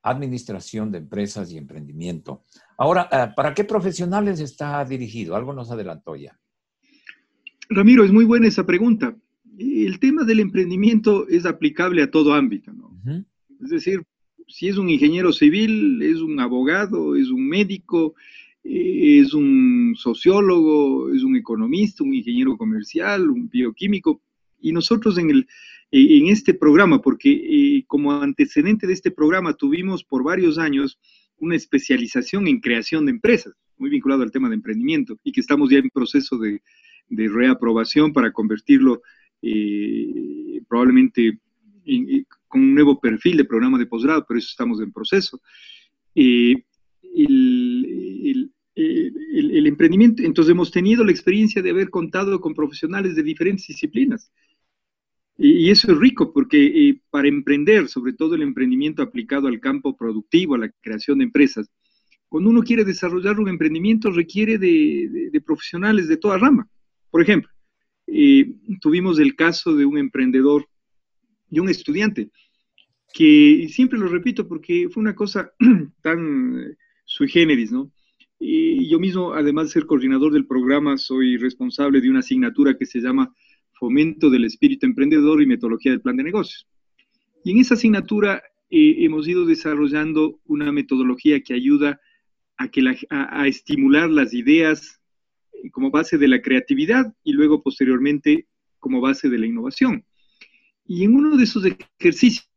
administración 0.02 0.92
de 0.92 1.00
empresas 1.00 1.52
y 1.52 1.58
emprendimiento. 1.58 2.44
Ahora, 2.78 3.10
eh, 3.12 3.34
¿para 3.36 3.54
qué 3.54 3.64
profesionales 3.64 4.40
está 4.40 4.84
dirigido? 4.86 5.36
Algo 5.36 5.54
nos 5.54 5.72
adelantó 5.72 6.16
ya. 6.16 6.40
Ramiro, 7.70 8.04
es 8.04 8.12
muy 8.12 8.26
buena 8.26 8.48
esa 8.48 8.66
pregunta. 8.66 9.16
El 9.58 10.00
tema 10.00 10.24
del 10.24 10.40
emprendimiento 10.40 11.28
es 11.28 11.46
aplicable 11.46 12.02
a 12.02 12.10
todo 12.10 12.34
ámbito, 12.34 12.72
¿no? 12.72 12.90
Es 13.62 13.70
decir, 13.70 14.04
si 14.48 14.68
es 14.68 14.78
un 14.78 14.90
ingeniero 14.90 15.32
civil, 15.32 16.02
es 16.02 16.22
un 16.22 16.40
abogado, 16.40 17.16
es 17.16 17.30
un 17.30 17.48
médico, 17.48 18.16
eh, 18.64 19.20
es 19.20 19.34
un 19.34 19.94
sociólogo, 19.98 21.14
es 21.14 21.24
un 21.24 21.36
economista, 21.36 22.04
un 22.04 22.14
ingeniero 22.14 22.58
comercial, 22.58 23.30
un 23.30 23.50
bioquímico. 23.50 24.22
Y 24.60 24.72
nosotros 24.72 25.18
en 25.18 25.30
el, 25.30 25.48
eh, 25.92 26.18
en 26.18 26.28
este 26.28 26.54
programa, 26.54 27.02
porque 27.02 27.32
eh, 27.32 27.84
como 27.88 28.14
antecedente 28.14 28.86
de 28.86 28.94
este 28.94 29.12
programa 29.12 29.54
tuvimos 29.54 30.04
por 30.04 30.24
varios 30.24 30.58
años 30.60 31.00
una 31.38 31.56
especialización 31.56 32.48
en 32.48 32.60
creación 32.60 33.06
de 33.06 33.12
empresas, 33.12 33.54
muy 33.78 33.90
vinculado 33.90 34.24
al 34.24 34.32
tema 34.32 34.50
de 34.50 34.56
emprendimiento, 34.56 35.18
y 35.24 35.32
que 35.32 35.42
estamos 35.42 35.70
ya 35.70 35.80
en 35.80 35.90
proceso 35.90 36.38
de, 36.38 36.62
reaprobación 37.12 38.14
para 38.14 38.32
convertirlo 38.32 39.02
eh, 39.42 40.62
probablemente 40.68 41.40
con 42.48 42.62
un 42.62 42.76
nuevo 42.76 43.00
perfil 43.00 43.38
de 43.38 43.46
programa 43.46 43.80
de 43.80 43.88
posgrado, 43.88 44.24
pero 44.28 44.38
eso 44.38 44.50
estamos 44.52 44.80
en 44.80 44.92
proceso. 44.92 45.42
el, 46.14 46.64
el, 48.76 49.66
emprendimiento, 49.66 50.22
entonces 50.22 50.52
hemos 50.52 50.70
tenido 50.70 51.04
la 51.04 51.12
experiencia 51.12 51.64
de 51.64 51.72
haber 51.72 51.90
contado 51.90 52.40
con 52.40 52.54
profesionales 52.54 53.16
de 53.16 53.24
diferentes 53.24 53.66
disciplinas, 53.66 54.32
y 55.42 55.70
eso 55.70 55.90
es 55.94 55.98
rico 55.98 56.34
porque 56.34 56.66
eh, 56.66 57.02
para 57.10 57.30
emprender, 57.30 57.88
sobre 57.88 58.12
todo 58.12 58.36
el 58.36 58.42
emprendimiento 58.42 59.02
aplicado 59.02 59.48
al 59.48 59.62
campo 59.62 59.96
productivo, 59.96 60.56
a 60.56 60.58
la 60.58 60.70
creación 60.82 61.20
de 61.20 61.24
empresas, 61.24 61.72
cuando 62.28 62.50
uno 62.50 62.62
quiere 62.62 62.84
desarrollar 62.84 63.40
un 63.40 63.48
emprendimiento 63.48 64.12
requiere 64.12 64.58
de, 64.58 65.42
profesionales 65.46 66.10
de 66.10 66.18
toda 66.18 66.38
rama. 66.38 66.68
Por 67.10 67.22
ejemplo, 67.22 67.50
eh, 68.06 68.54
tuvimos 68.82 69.18
el 69.18 69.38
caso 69.38 69.74
de 69.76 69.86
un 69.86 69.98
emprendedor 69.98 70.68
y 71.50 71.60
un 71.60 71.70
estudiante, 71.70 72.30
que 73.14 73.68
siempre 73.70 73.98
lo 73.98 74.10
repito 74.10 74.46
porque 74.46 74.90
fue 74.92 75.02
una 75.02 75.16
cosa 75.16 75.54
tan 76.04 76.60
eh, 76.60 76.76
sui 77.06 77.30
generis, 77.30 77.72
¿no? 77.72 77.92
Yo 78.42 79.00
mismo, 79.00 79.34
además 79.34 79.68
de 79.68 79.72
ser 79.72 79.86
coordinador 79.86 80.32
del 80.32 80.48
programa, 80.48 80.98
soy 80.98 81.36
responsable 81.36 82.00
de 82.00 82.10
una 82.10 82.20
asignatura 82.20 82.78
que 82.78 82.86
se 82.86 83.02
llama 83.02 83.34
fomento 83.80 84.30
del 84.30 84.46
espíritu 84.46 84.86
emprendedor 84.86 85.42
y 85.42 85.48
metodología 85.48 85.92
del 85.92 86.02
plan 86.02 86.18
de 86.18 86.24
negocios. 86.24 86.68
Y 87.44 87.52
en 87.52 87.60
esa 87.60 87.76
asignatura 87.76 88.44
eh, 88.70 89.06
hemos 89.06 89.28
ido 89.28 89.46
desarrollando 89.46 90.40
una 90.46 90.72
metodología 90.72 91.42
que 91.42 91.54
ayuda 91.54 92.00
a, 92.58 93.48
estimular 93.48 94.10
las 94.10 94.34
ideas 94.34 95.00
eh, 95.54 95.72
como 95.72 95.90
base 95.90 96.18
de 96.18 96.28
la 96.28 96.42
creatividad 96.42 97.14
y 97.24 97.32
luego 97.32 97.64
posteriormente 97.64 98.48
como 98.80 99.00
base 99.00 99.30
de 99.30 99.40
la 99.40 99.48
innovación. 99.48 100.06
Y 100.86 101.06
en 101.06 101.16
uno 101.16 101.38
de 101.38 101.44
esos 101.44 101.64
ejercicios 102.00 102.50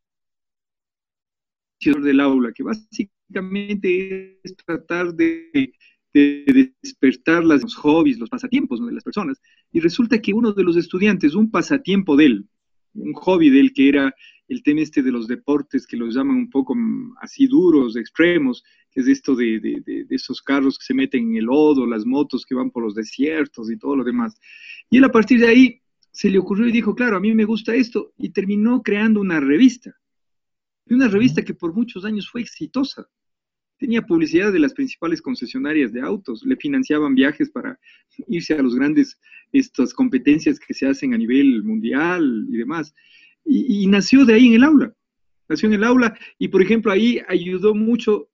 del 1.85 2.21
aula, 2.21 2.53
que 2.53 2.63
básicamente 2.63 4.41
es 4.43 4.57
tratar 4.57 5.15
de 5.15 5.73
de 6.13 6.75
despertar 6.83 7.45
los 7.45 7.75
hobbies, 7.77 8.19
los 8.19 8.29
pasatiempos 8.29 8.85
de 8.85 8.93
las 8.93 9.05
personas. 9.05 9.41
Y 9.73 9.81
resulta 9.81 10.21
que 10.21 10.33
uno 10.33 10.53
de 10.53 10.65
los 10.65 10.77
estudiantes, 10.77 11.35
un 11.35 11.51
pasatiempo 11.51 12.17
de 12.17 12.27
él, 12.27 12.49
un 12.95 13.15
hobby 13.15 13.51
de 13.51 13.61
él 13.61 13.73
que 13.73 13.89
era 13.89 14.15
el 14.49 14.63
tema 14.63 14.83
este 14.83 15.03
de 15.03 15.13
los 15.13 15.27
deportes 15.27 15.87
que 15.87 15.97
los 15.97 16.15
llaman 16.15 16.37
un 16.37 16.51
poco 16.51 16.75
mm, 16.75 17.15
así 17.21 17.47
duros, 17.47 17.97
extremos, 17.97 18.63
que 18.91 19.01
es 19.01 19.09
esto 19.09 19.35
de, 19.35 19.61
de, 19.61 20.07
esos 20.11 20.43
carros 20.43 20.79
que 20.79 20.85
se 20.85 20.95
meten 20.95 21.31
en 21.31 21.37
el 21.37 21.45
lodo, 21.45 21.87
las 21.87 22.05
motos 22.05 22.45
que 22.45 22.55
van 22.55 22.71
por 22.71 22.83
los 22.83 22.95
desiertos 22.95 23.71
y 23.71 23.79
todo 23.79 23.97
lo 23.97 24.05
demás. 24.05 24.39
Y 24.91 24.99
él 24.99 25.05
a 25.05 25.13
partir 25.13 25.41
de 25.41 25.49
ahí 25.49 25.81
se 26.11 26.29
le 26.29 26.39
ocurrió 26.39 26.69
y 26.69 26.73
dijo, 26.73 26.95
claro, 26.95 27.17
a 27.17 27.21
mí 27.21 27.35
me 27.35 27.47
gusta 27.47 27.75
esto, 27.75 28.13
y 28.19 28.31
terminó 28.31 28.83
creando 28.83 29.21
una 29.21 29.41
revista. 29.41 29.97
Y 30.85 30.93
una 30.93 31.09
revista 31.09 31.43
que 31.43 31.55
por 31.55 31.73
muchos 31.73 32.05
años 32.05 32.29
fue 32.29 32.43
exitosa 32.43 33.09
tenía 33.83 34.03
publicidad 34.03 34.53
de 34.53 34.61
las 34.61 34.75
principales 34.75 35.21
concesionarias 35.21 35.93
de 35.93 36.01
autos, 36.01 36.45
le 36.45 36.55
financiaban 36.55 37.17
viajes 37.17 37.51
para 37.51 37.77
irse 38.29 38.55
a 38.55 38.63
los 38.63 38.77
grandes 38.77 39.19
estas 39.51 39.93
competencias 39.93 40.61
que 40.61 40.73
se 40.73 40.87
hacen 40.87 41.15
a 41.15 41.19
nivel 41.19 41.65
mundial 41.65 42.47
y 42.49 42.59
demás. 42.59 42.95
Y, 43.45 43.85
nació 43.89 44.25
de 44.25 44.35
ahí 44.35 44.47
en 44.47 44.55
el 44.55 44.63
aula, 44.63 44.95
nació 45.49 45.67
en 45.67 45.75
el 45.75 45.83
aula 45.83 46.17
y 46.39 46.47
por 46.47 46.63
ejemplo 46.63 46.93
ahí 46.93 47.21
ayudó 47.27 47.75
mucho 47.75 48.29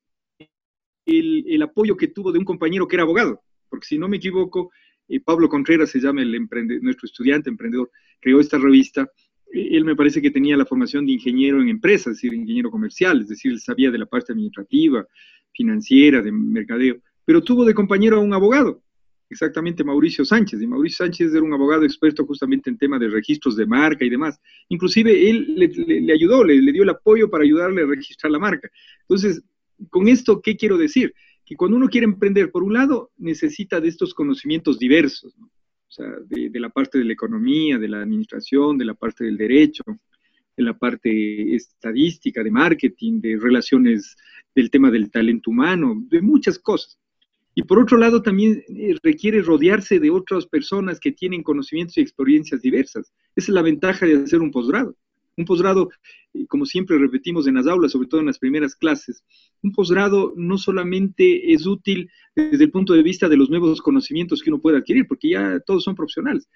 el, 1.07 1.63
apoyo 1.63 1.97
que 1.97 2.09
tuvo 2.09 2.31
de 2.31 2.39
un 2.39 2.45
compañero 2.45 2.87
que 2.87 2.97
era 2.97 3.05
abogado, 3.05 3.43
porque 3.71 3.87
si 3.87 3.97
no 3.97 4.07
me 4.07 4.19
equivoco, 4.19 4.71
eh, 5.09 5.19
Pablo 5.19 5.49
Contreras 5.49 5.91
se 5.91 5.99
llama 5.99 6.21
el 6.21 6.47
nuestro 6.83 7.07
estudiante 7.07 7.49
emprendedor, 7.49 7.91
creó 8.21 8.39
esta 8.39 8.59
revista 8.59 9.11
él 9.53 9.85
me 9.85 9.97
parece 9.97 10.21
que 10.21 10.31
tenía 10.31 10.57
la 10.57 10.67
formación 10.67 11.07
de 11.07 11.13
ingeniero 11.13 11.61
en 11.61 11.69
empresas, 11.69 12.09
es 12.09 12.17
decir, 12.17 12.35
ingeniero 12.35 12.71
comercial, 12.71 13.21
es 13.21 13.29
decir, 13.29 13.53
él 13.53 13.61
sabía 13.61 13.91
de 13.91 13.99
la 13.99 14.07
parte 14.07 14.33
administrativa, 14.33 15.07
financiera, 15.53 16.23
de 16.23 16.33
mercadeo, 16.33 16.97
pero 17.25 17.43
tuvo 17.43 17.65
de 17.65 17.75
compañero 17.75 18.17
a 18.17 18.21
un 18.21 18.33
abogado, 18.33 18.83
exactamente 19.31 19.85
Mauricio 19.85 20.25
Sánchez, 20.25 20.61
y 20.63 20.67
Mauricio 20.67 21.05
Sánchez 21.05 21.33
era 21.33 21.43
un 21.43 21.53
abogado 21.53 21.85
experto 21.85 22.25
justamente 22.25 22.71
en 22.71 22.79
temas 22.79 23.01
de 23.01 23.09
registros 23.09 23.57
de 23.57 23.67
marca 23.67 24.05
y 24.05 24.11
demás. 24.11 24.41
Inclusive 24.69 25.29
él 25.29 25.55
le, 25.57 26.13
ayudó, 26.13 26.45
le, 26.45 26.73
dio 26.73 26.83
el 26.83 26.89
apoyo 26.89 27.29
para 27.29 27.45
ayudarle 27.45 27.83
a 27.83 27.87
registrar 27.87 28.31
la 28.31 28.39
marca. 28.39 28.71
Entonces, 29.03 29.43
con 29.91 30.09
esto, 30.09 30.41
¿qué 30.41 30.57
quiero 30.57 30.77
decir? 30.79 31.15
Que 31.45 31.57
cuando 31.57 31.77
uno 31.77 31.89
quiere 31.89 32.07
emprender, 32.07 32.51
por 32.51 32.63
un 32.63 32.75
lado, 32.75 33.11
necesita 33.17 33.81
de 33.81 33.89
estos 33.89 34.15
conocimientos 34.15 34.79
diversos, 34.79 35.35
o 35.37 35.91
sea, 35.91 36.07
de 36.29 36.61
la 36.61 36.69
parte 36.69 36.99
de 36.99 37.05
la 37.05 37.13
economía, 37.13 37.79
de 37.79 37.89
la 37.89 38.03
administración, 38.03 38.77
de 38.77 38.85
la 38.85 38.95
parte 38.95 39.25
del 39.25 39.37
derecho, 39.37 39.83
de 40.59 40.65
la 40.65 40.77
parte 40.77 41.55
estadística, 41.55 42.43
de 42.43 42.51
marketing, 42.51 43.21
de 43.21 43.39
relaciones 43.41 44.17
del 44.55 44.71
tema 44.71 44.91
del 44.91 45.09
talento 45.11 45.53
humano, 45.53 45.95
de 46.11 46.21
muchas 46.21 46.59
cosas. 46.59 46.99
Y 47.55 47.63
por 47.63 47.79
otro 47.79 47.97
lado, 47.97 48.23
también 48.23 48.63
eh, 48.69 48.97
requiere 49.03 49.41
rodearse 49.41 50.01
de 50.01 50.11
otras 50.11 50.47
personas 50.47 50.99
que 50.99 51.13
tienen 51.13 51.45
conocimientos 51.45 51.97
y 51.97 52.01
experiencias 52.01 52.61
diversas. 52.61 53.13
Esa 53.37 53.51
es 53.51 53.55
la 53.55 53.63
ventaja 53.63 54.05
de 54.05 54.17
hacer 54.17 54.41
un 54.41 54.51
posgrado. 54.51 54.97
Un 55.37 55.45
posgrado, 55.45 55.91
eh, 56.35 56.47
como 56.49 56.67
siempre 56.67 56.99
repetimos 56.99 57.47
en 57.47 57.55
las 57.55 57.69
aulas, 57.69 57.93
sobre 57.93 58.09
todo 58.09 58.21
en 58.21 58.27
las 58.27 58.41
primeras 58.41 58.75
clases, 58.75 59.23
un 59.63 59.71
posgrado 59.71 60.35
no 60.37 60.59
solamente 60.59 61.53
es 61.53 61.67
útil 61.67 62.11
desde 62.35 62.65
el 62.65 62.73
punto 62.73 62.95
de 62.95 63.03
vista 63.05 63.29
de 63.29 63.37
los 63.37 63.49
nuevos 63.49 63.81
conocimientos 63.81 64.43
que 64.43 64.51
uno 64.51 64.61
puede 64.61 64.79
adquirir, 64.79 65.07
porque 65.07 65.31
ya 65.31 65.61
todos 65.61 65.85
son 65.85 65.95
profesionales. 65.95 66.49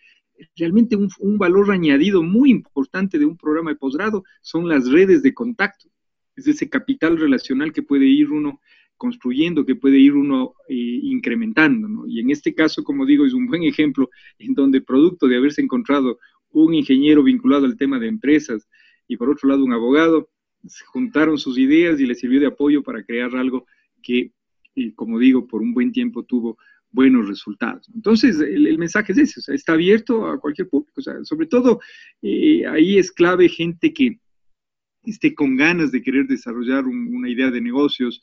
Realmente 0.57 0.97
un, 0.97 1.39
valor 1.39 1.71
añadido 1.71 2.23
muy 2.23 2.51
importante 2.51 3.19
de 3.19 3.27
un 3.27 3.37
programa 3.37 3.71
de 3.71 3.77
posgrado 3.77 4.25
son 4.41 4.69
las 4.69 4.91
redes 4.91 5.23
de 5.23 5.35
contacto 5.35 5.89
es 6.37 6.47
ese 6.47 6.69
capital 6.69 7.19
relacional 7.19 7.73
que 7.73 7.83
puede 7.83 8.07
ir 8.07 8.31
uno 8.31 8.61
construyendo, 8.97 9.67
que 9.67 9.75
puede 9.75 9.99
ir 9.99 10.15
uno 10.15 10.55
eh, 10.69 10.75
incrementando. 10.75 12.07
Y 12.07 12.21
en 12.21 12.31
este 12.31 12.55
caso, 12.55 12.85
como 12.85 13.05
digo, 13.05 13.27
es 13.27 13.35
un 13.35 13.47
buen 13.47 13.65
ejemplo 13.65 14.09
en 14.39 14.55
donde 14.55 14.81
producto 14.81 15.27
de 15.27 15.37
haberse 15.37 15.61
encontrado 15.61 16.19
un 16.51 16.75
ingeniero 16.75 17.23
vinculado 17.23 17.67
al 17.67 17.77
tema 17.77 17.99
de 17.99 18.09
empresas 18.09 18.69
y 19.09 19.17
por 19.17 19.29
otro 19.31 19.49
lado 19.49 19.65
un 19.65 19.73
abogado, 19.73 20.31
juntaron 20.87 21.39
sus 21.39 21.59
ideas 21.59 22.01
y 22.01 22.07
le 22.07 22.15
sirvió 22.15 22.41
de 22.41 22.47
apoyo 22.47 22.83
para 22.83 23.03
crear 23.03 23.35
algo 23.35 23.67
que 24.03 24.33
y 24.75 24.93
como 24.93 25.19
digo, 25.19 25.47
por 25.47 25.61
un 25.61 25.75
buen 25.75 25.93
tiempo 25.93 26.23
tuvo 26.23 26.57
buenos 26.93 27.27
resultados. 27.27 27.89
Entonces, 27.95 28.39
el, 28.39 28.79
mensaje 28.79 29.13
es 29.13 29.19
ese, 29.19 29.41
o 29.41 29.43
sea, 29.43 29.55
está 29.55 29.73
abierto 29.73 30.27
a 30.27 30.39
cualquier 30.39 30.69
público, 30.69 30.93
o 31.01 31.03
sea, 31.03 31.15
sobre 31.25 31.47
todo 31.47 31.81
eh, 32.21 32.67
ahí 32.67 32.99
es 32.99 33.11
clave 33.11 33.49
gente 33.49 33.93
que 33.93 34.21
esté 35.05 35.35
con 35.35 35.57
ganas 35.57 35.91
de 35.91 36.03
querer 36.03 36.27
desarrollar 36.27 36.85
una 36.87 37.29
idea 37.29 37.51
de 37.51 37.61
negocios. 37.61 38.21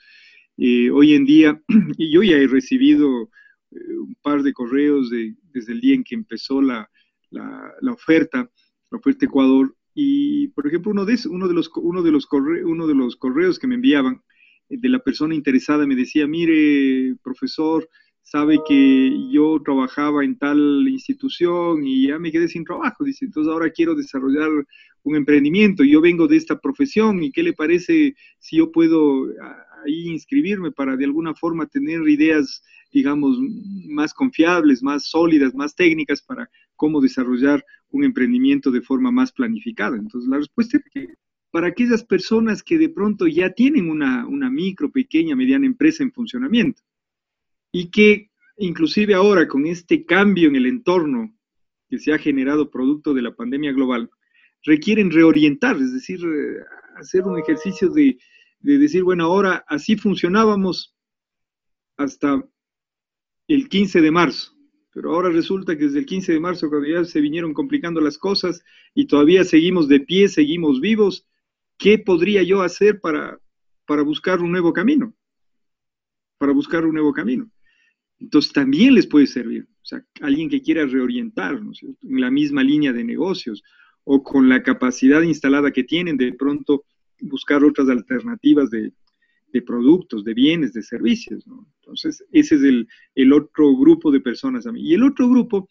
Eh, 0.57 0.89
hoy 0.91 1.13
en 1.13 1.25
día, 1.25 1.61
y 1.97 2.11
yo 2.11 2.23
ya 2.23 2.37
he 2.37 2.47
recibido 2.47 3.29
eh, 3.71 3.97
un 3.97 4.15
par 4.21 4.43
de 4.43 4.53
correos 4.53 5.09
desde 5.09 5.73
el 5.73 5.81
día 5.81 5.95
en 5.95 6.03
que 6.03 6.15
empezó 6.15 6.61
la, 6.61 6.89
la, 7.31 7.91
oferta, 7.91 8.49
la 8.91 8.97
oferta 8.97 9.25
Ecuador, 9.25 9.75
y 9.95 10.47
por 10.49 10.67
ejemplo, 10.67 10.91
uno 10.91 11.05
de, 11.05 11.17
uno 11.29 11.47
de, 11.47 11.53
los, 11.53 11.69
uno 11.75 12.03
de, 12.03 12.11
los, 12.11 12.27
uno 12.31 12.87
de 12.87 12.95
los 12.95 13.15
correos 13.15 13.59
que 13.59 13.67
me 13.67 13.75
enviaban 13.75 14.21
de 14.69 14.89
la 14.89 14.99
persona 14.99 15.33
interesada 15.33 15.87
me 15.87 15.95
decía, 15.95 16.27
mire, 16.27 17.15
profesor, 17.23 17.89
sabe 18.29 18.59
que 18.67 19.31
yo 19.31 19.59
trabajaba 19.65 20.23
en 20.23 20.37
tal 20.37 20.87
institución 20.87 21.83
y 21.83 22.09
ya 22.09 22.19
me 22.19 22.31
quedé 22.31 22.47
sin 22.47 22.63
trabajo, 22.63 23.03
dice, 23.03 23.25
entonces 23.25 23.51
ahora 23.51 23.71
quiero 23.71 23.95
desarrollar 23.95 24.49
un 25.01 25.15
emprendimiento, 25.15 25.83
yo 25.83 25.99
vengo 25.99 26.27
de 26.27 26.37
esta 26.37 26.59
profesión 26.59 27.23
y 27.23 27.31
qué 27.31 27.41
le 27.41 27.53
parece 27.53 28.15
si 28.37 28.57
yo 28.57 28.71
puedo 28.71 29.25
ahí 29.83 30.09
inscribirme 30.09 30.71
para 30.71 30.95
de 30.95 31.05
alguna 31.05 31.33
forma 31.33 31.65
tener 31.65 32.07
ideas, 32.07 32.61
digamos, 32.93 33.35
más 33.87 34.13
confiables, 34.13 34.83
más 34.83 35.05
sólidas, 35.05 35.55
más 35.55 35.73
técnicas 35.73 36.21
para 36.21 36.51
cómo 36.75 37.01
desarrollar 37.01 37.65
un 37.89 38.03
emprendimiento 38.03 38.69
de 38.69 38.81
forma 38.81 39.09
más 39.09 39.31
planificada. 39.31 39.97
Entonces 39.97 40.29
la 40.29 40.37
respuesta 40.37 40.77
es 40.77 40.83
que 40.93 41.07
para 41.49 41.69
aquellas 41.69 42.03
personas 42.03 42.61
que 42.61 42.77
de 42.77 42.89
pronto 42.89 43.25
ya 43.25 43.49
tienen 43.49 43.89
una, 43.89 44.27
una 44.27 44.51
micro, 44.51 44.91
pequeña, 44.91 45.35
mediana 45.35 45.65
empresa 45.65 46.03
en 46.03 46.11
funcionamiento, 46.11 46.83
y 47.71 47.89
que 47.91 48.29
inclusive 48.57 49.13
ahora 49.13 49.47
con 49.47 49.65
este 49.65 50.05
cambio 50.05 50.49
en 50.49 50.55
el 50.55 50.65
entorno 50.65 51.33
que 51.89 51.97
se 51.97 52.13
ha 52.13 52.19
generado 52.19 52.69
producto 52.69 53.13
de 53.13 53.21
la 53.21 53.35
pandemia 53.35 53.71
global, 53.71 54.09
requieren 54.63 55.11
reorientar, 55.11 55.77
es 55.77 55.93
decir, 55.93 56.19
eh, 56.19 56.63
hacer 56.95 57.23
un 57.23 57.39
ejercicio 57.39 57.89
de, 57.89 58.17
decir, 58.59 59.03
bueno, 59.03 59.25
ahora 59.25 59.63
así 59.67 59.95
funcionábamos 59.95 60.95
hasta 61.97 62.43
el 63.47 63.69
15 63.69 64.01
de 64.01 64.11
marzo, 64.11 64.53
pero 64.93 65.13
ahora 65.13 65.29
resulta 65.29 65.77
que 65.77 65.85
desde 65.85 65.99
el 65.99 66.05
15 66.05 66.33
de 66.33 66.39
marzo, 66.39 66.69
cuando 66.69 66.87
ya 66.87 67.03
se 67.05 67.21
vinieron 67.21 67.53
complicando 67.53 68.01
las 68.01 68.17
cosas 68.17 68.63
y 68.93 69.07
todavía 69.07 69.43
seguimos 69.43 69.87
de 69.87 70.01
pie, 70.01 70.27
seguimos 70.27 70.81
vivos, 70.81 71.27
¿qué 71.77 71.97
podría 71.97 72.43
yo 72.43 72.61
hacer 72.61 72.99
para, 72.99 73.39
para 73.85 74.03
buscar 74.03 74.41
un 74.41 74.51
nuevo 74.51 74.73
camino? 74.73 75.15
Para 76.37 76.51
buscar 76.51 76.85
un 76.85 76.93
nuevo 76.93 77.13
camino. 77.13 77.49
Entonces 78.19 78.51
también 78.51 78.95
les 78.95 79.07
puede 79.07 79.27
servir. 79.27 79.67
O 79.81 79.85
sea, 79.85 80.03
alguien 80.21 80.49
que 80.49 80.61
quiera 80.61 80.85
reorientar 80.85 81.55
en 81.55 82.21
la 82.21 82.29
misma 82.29 82.63
línea 82.63 82.93
de 82.93 83.03
negocios 83.03 83.63
o 84.03 84.23
con 84.23 84.49
la 84.49 84.61
capacidad 84.61 85.21
instalada 85.21 85.71
que 85.71 85.83
tienen 85.83 86.17
de 86.17 86.33
pronto 86.33 86.83
buscar 87.21 87.63
otras 87.63 87.89
alternativas 87.89 88.69
de, 88.69 88.91
productos, 89.65 90.23
de 90.23 90.33
bienes, 90.33 90.73
de 90.73 90.83
servicios. 90.83 91.45
Entonces, 91.81 92.23
ese 92.31 92.55
es 92.55 92.61
el, 93.15 93.33
otro 93.33 93.75
grupo 93.75 94.11
de 94.11 94.19
personas 94.19 94.67
a 94.67 94.71
mí. 94.71 94.81
Y 94.81 94.93
el 94.93 95.03
otro 95.03 95.29
grupo, 95.29 95.69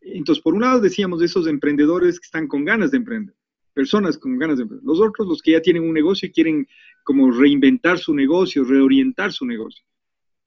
entonces, 0.00 0.42
por 0.42 0.54
un 0.54 0.62
lado 0.62 0.80
decíamos 0.80 1.20
de 1.20 1.26
esos 1.26 1.46
emprendedores 1.46 2.20
que 2.20 2.26
están 2.26 2.46
con 2.46 2.64
ganas 2.64 2.90
de 2.90 2.98
emprender, 2.98 3.34
personas 3.72 4.18
con 4.18 4.38
ganas 4.38 4.58
de 4.58 4.62
emprender. 4.62 4.86
Los 4.86 5.00
otros, 5.00 5.26
los 5.26 5.42
que 5.42 5.52
ya 5.52 5.60
tienen 5.60 5.82
un 5.82 5.94
negocio 5.94 6.28
y 6.28 6.32
quieren 6.32 6.66
como 7.04 7.30
reinventar 7.30 7.98
su 7.98 8.14
negocio, 8.14 8.64
reorientar 8.64 9.32
su 9.32 9.46
negocio 9.46 9.84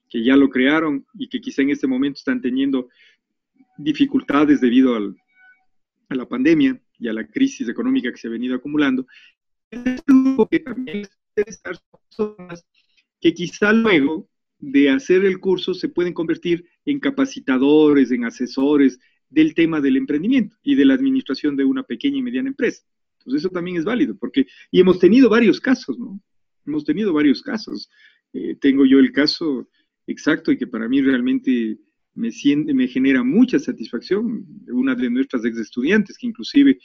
que 0.10 0.24
ya 0.24 0.36
lo 0.36 0.50
crearon 0.50 1.06
y 1.14 1.30
que 1.30 1.40
quizá 1.40 1.62
en 1.62 1.70
este 1.70 1.88
momento 1.88 2.18
están 2.18 2.42
teniendo 2.42 2.90
dificultades 3.78 4.60
debido 4.60 4.96
a 4.96 6.16
la 6.16 6.28
pandemia 6.28 6.82
y 6.98 7.08
a 7.08 7.14
la 7.14 7.26
crisis 7.26 7.70
económica 7.70 8.12
que 8.12 8.18
se 8.18 8.28
ha 8.28 8.32
venido 8.32 8.56
acumulando. 8.56 9.06
que 9.70 10.60
también 10.60 11.08
personas 11.36 12.66
que 13.22 13.34
quizá 13.34 13.72
luego 13.72 14.30
de 14.58 14.90
hacer 14.90 15.24
el 15.24 15.40
curso 15.40 15.74
se 15.74 15.88
pueden 15.88 16.14
convertir 16.14 16.66
en 16.86 17.00
capacitadores, 17.00 18.12
en 18.12 18.26
asesores 18.26 19.00
del 19.30 19.54
tema 19.54 19.80
del 19.80 19.98
emprendimiento 19.98 20.58
y 20.64 20.76
de 20.76 20.86
la 20.86 20.96
administración 20.96 21.56
de 21.56 21.66
una 21.66 21.84
pequeña 21.84 22.18
y 22.18 22.22
mediana 22.22 22.50
empresa. 22.50 22.84
Entonces 23.20 23.42
eso 23.42 23.50
también 23.50 23.78
es 23.78 23.86
válido, 23.86 24.18
porque, 24.18 24.48
y 24.72 24.80
hemos 24.80 25.00
tenido 25.00 25.30
varios 25.30 25.60
casos, 25.60 25.98
¿no? 25.98 26.22
Hemos 26.66 26.84
tenido 26.84 27.14
varios 27.14 27.42
casos. 27.42 27.90
Eh, 28.34 28.56
tengo 28.60 28.86
yo 28.86 29.00
el 29.00 29.12
caso 29.12 29.68
exacto 30.12 30.52
y 30.52 30.58
que 30.58 30.68
para 30.68 30.88
mí 30.88 31.02
realmente 31.02 31.78
me, 32.16 32.32
genera 32.88 33.24
mucha 33.24 33.60
satisfacción. 33.60 34.46
Una 34.68 34.96
de 34.96 35.10
nuestras 35.10 35.46
ex 35.46 35.58
estudiantes, 35.58 36.18
que 36.18 36.28
inclusive 36.28 36.80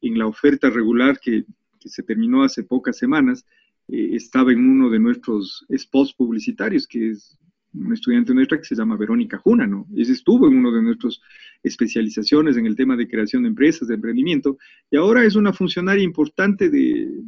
en 0.00 0.18
la 0.18 0.26
oferta 0.26 0.70
regular 0.70 1.18
que, 1.20 1.44
se 1.80 2.02
terminó 2.02 2.42
hace 2.42 2.64
pocas 2.64 2.98
semanas, 2.98 3.46
eh, 3.86 4.10
estaba 4.14 4.50
en 4.50 4.58
uno 4.58 4.90
de 4.90 4.98
nuestros 4.98 5.64
spots 5.72 6.12
publicitarios, 6.14 6.84
que 6.88 7.10
es 7.10 7.38
una 7.72 7.94
estudiante 7.94 8.34
nuestra 8.34 8.58
que 8.58 8.64
se 8.64 8.74
llama 8.74 8.96
Verónica 8.96 9.38
Juna, 9.38 9.66
¿no? 9.66 9.86
Ella 9.94 10.12
estuvo 10.12 10.48
en 10.48 10.56
uno 10.56 10.72
de 10.72 10.82
nuestras 10.82 11.20
especializaciones 11.62 12.56
en 12.56 12.66
el 12.66 12.74
tema 12.74 12.96
de 12.96 13.06
creación 13.06 13.42
de 13.42 13.50
empresas, 13.50 13.86
de 13.86 13.94
emprendimiento, 13.94 14.58
y 14.90 14.96
ahora 14.96 15.24
es 15.24 15.36
una 15.36 15.52
funcionaria 15.52 16.02
importante 16.02 16.70
de, 16.70 17.22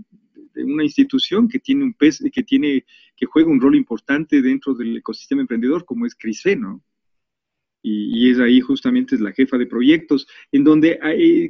una 0.57 0.83
institución 0.83 1.47
que 1.47 1.61
tiene 1.61 1.85
un 1.85 1.95
pez, 1.95 2.21
que 2.33 2.43
tiene, 2.43 2.85
que 3.19 3.27
juega 3.27 3.51
un 3.51 3.61
rol 3.61 3.75
importante 3.75 4.41
dentro 4.41 4.75
del 4.75 4.97
ecosistema 4.97 5.41
emprendedor, 5.43 5.85
como 5.85 6.07
es 6.07 6.15
CRISFE, 6.15 6.57
¿no? 6.57 6.83
Y, 7.83 8.31
es 8.31 8.39
ahí 8.39 8.61
justamente 8.61 9.15
es 9.15 9.21
la 9.21 9.33
jefa 9.33 9.57
de 9.57 9.67
proyectos, 9.67 10.27
en 10.53 10.65
donde 10.65 10.99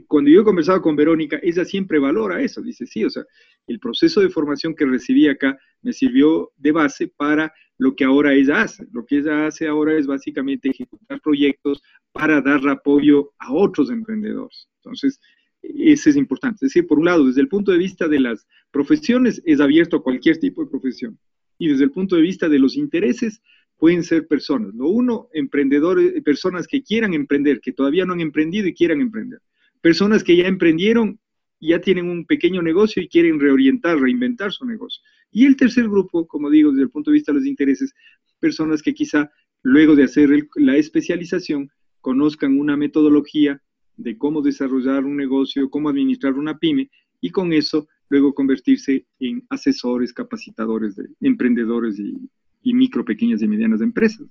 cuando 0.06 0.30
yo 0.30 0.42
he 0.42 0.44
conversado 0.44 0.80
con 0.80 0.94
Verónica, 0.94 1.38
ella 1.42 1.64
siempre 1.64 1.98
valora 1.98 2.40
eso, 2.40 2.62
dice, 2.62 2.86
sí, 2.86 3.04
o 3.04 3.10
sea, 3.10 3.24
el 3.66 3.80
proceso 3.80 4.20
de 4.20 4.28
formación 4.28 4.74
que 4.74 4.86
recibí 4.86 5.26
acá 5.28 5.58
me 5.82 5.92
sirvió 5.92 6.52
de 6.56 6.72
base 6.72 7.08
para 7.08 7.52
lo 7.78 7.94
que 7.94 8.04
ahora 8.04 8.34
ella 8.34 8.62
hace. 8.62 8.86
Lo 8.92 9.04
que 9.06 9.18
ella 9.18 9.46
hace 9.46 9.66
ahora 9.66 9.96
es 9.96 10.06
básicamente 10.06 10.68
ejecutar 10.68 11.20
proyectos 11.20 11.82
para 12.12 12.40
dar 12.40 12.66
apoyo 12.68 13.32
a 13.38 13.52
otros 13.52 13.90
emprendedores. 13.90 14.68
Entonces, 14.82 15.20
ese 15.62 16.10
es 16.10 16.16
importante. 16.16 16.66
Es 16.66 16.72
decir, 16.72 16.86
por 16.86 16.98
un 16.98 17.06
lado, 17.06 17.26
desde 17.26 17.40
el 17.40 17.48
punto 17.48 17.72
de 17.72 17.78
vista 17.78 18.06
de 18.08 18.20
las 18.20 18.46
profesiones, 18.70 19.42
es 19.44 19.60
abierto 19.60 19.96
a 19.96 20.02
cualquier 20.02 20.38
tipo 20.38 20.62
de 20.62 20.70
profesión. 20.70 21.18
Y 21.58 21.68
desde 21.68 21.84
el 21.84 21.90
punto 21.90 22.16
de 22.16 22.22
vista 22.22 22.48
de 22.48 22.58
los 22.58 22.76
intereses, 22.76 23.42
pueden 23.76 24.02
ser 24.02 24.26
personas. 24.26 24.74
Lo 24.74 24.88
uno, 24.88 25.28
emprendedores, 25.32 26.22
personas 26.22 26.66
que 26.66 26.82
quieran 26.82 27.14
emprender, 27.14 27.60
que 27.60 27.72
todavía 27.72 28.04
no 28.04 28.12
han 28.12 28.20
emprendido 28.20 28.66
y 28.68 28.74
quieran 28.74 29.00
emprender. 29.00 29.40
Personas 29.80 30.24
que 30.24 30.36
ya 30.36 30.46
emprendieron, 30.46 31.18
ya 31.60 31.80
tienen 31.80 32.08
un 32.08 32.24
pequeño 32.26 32.62
negocio 32.62 33.02
y 33.02 33.08
quieren 33.08 33.40
reorientar, 33.40 33.98
reinventar 33.98 34.52
su 34.52 34.64
negocio. 34.64 35.02
Y 35.30 35.46
el 35.46 35.56
tercer 35.56 35.88
grupo, 35.88 36.26
como 36.26 36.50
digo, 36.50 36.70
desde 36.70 36.84
el 36.84 36.90
punto 36.90 37.10
de 37.10 37.16
vista 37.16 37.32
de 37.32 37.38
los 37.38 37.46
intereses, 37.46 37.94
personas 38.40 38.82
que 38.82 38.94
quizá 38.94 39.30
luego 39.62 39.96
de 39.96 40.04
hacer 40.04 40.30
la 40.56 40.76
especialización 40.76 41.70
conozcan 42.00 42.58
una 42.58 42.76
metodología 42.76 43.60
de 43.96 44.16
cómo 44.16 44.40
desarrollar 44.42 45.04
un 45.04 45.16
negocio, 45.16 45.68
cómo 45.70 45.88
administrar 45.88 46.34
una 46.34 46.58
pyme 46.58 46.90
y 47.20 47.30
con 47.30 47.52
eso 47.52 47.88
luego 48.08 48.34
convertirse 48.34 49.06
en 49.20 49.46
asesores, 49.50 50.12
capacitadores 50.12 50.96
de 50.96 51.08
emprendedores 51.20 51.98
y, 51.98 52.74
micro, 52.74 53.04
pequeñas 53.04 53.42
y 53.42 53.48
medianas 53.48 53.80
empresas. 53.80 54.26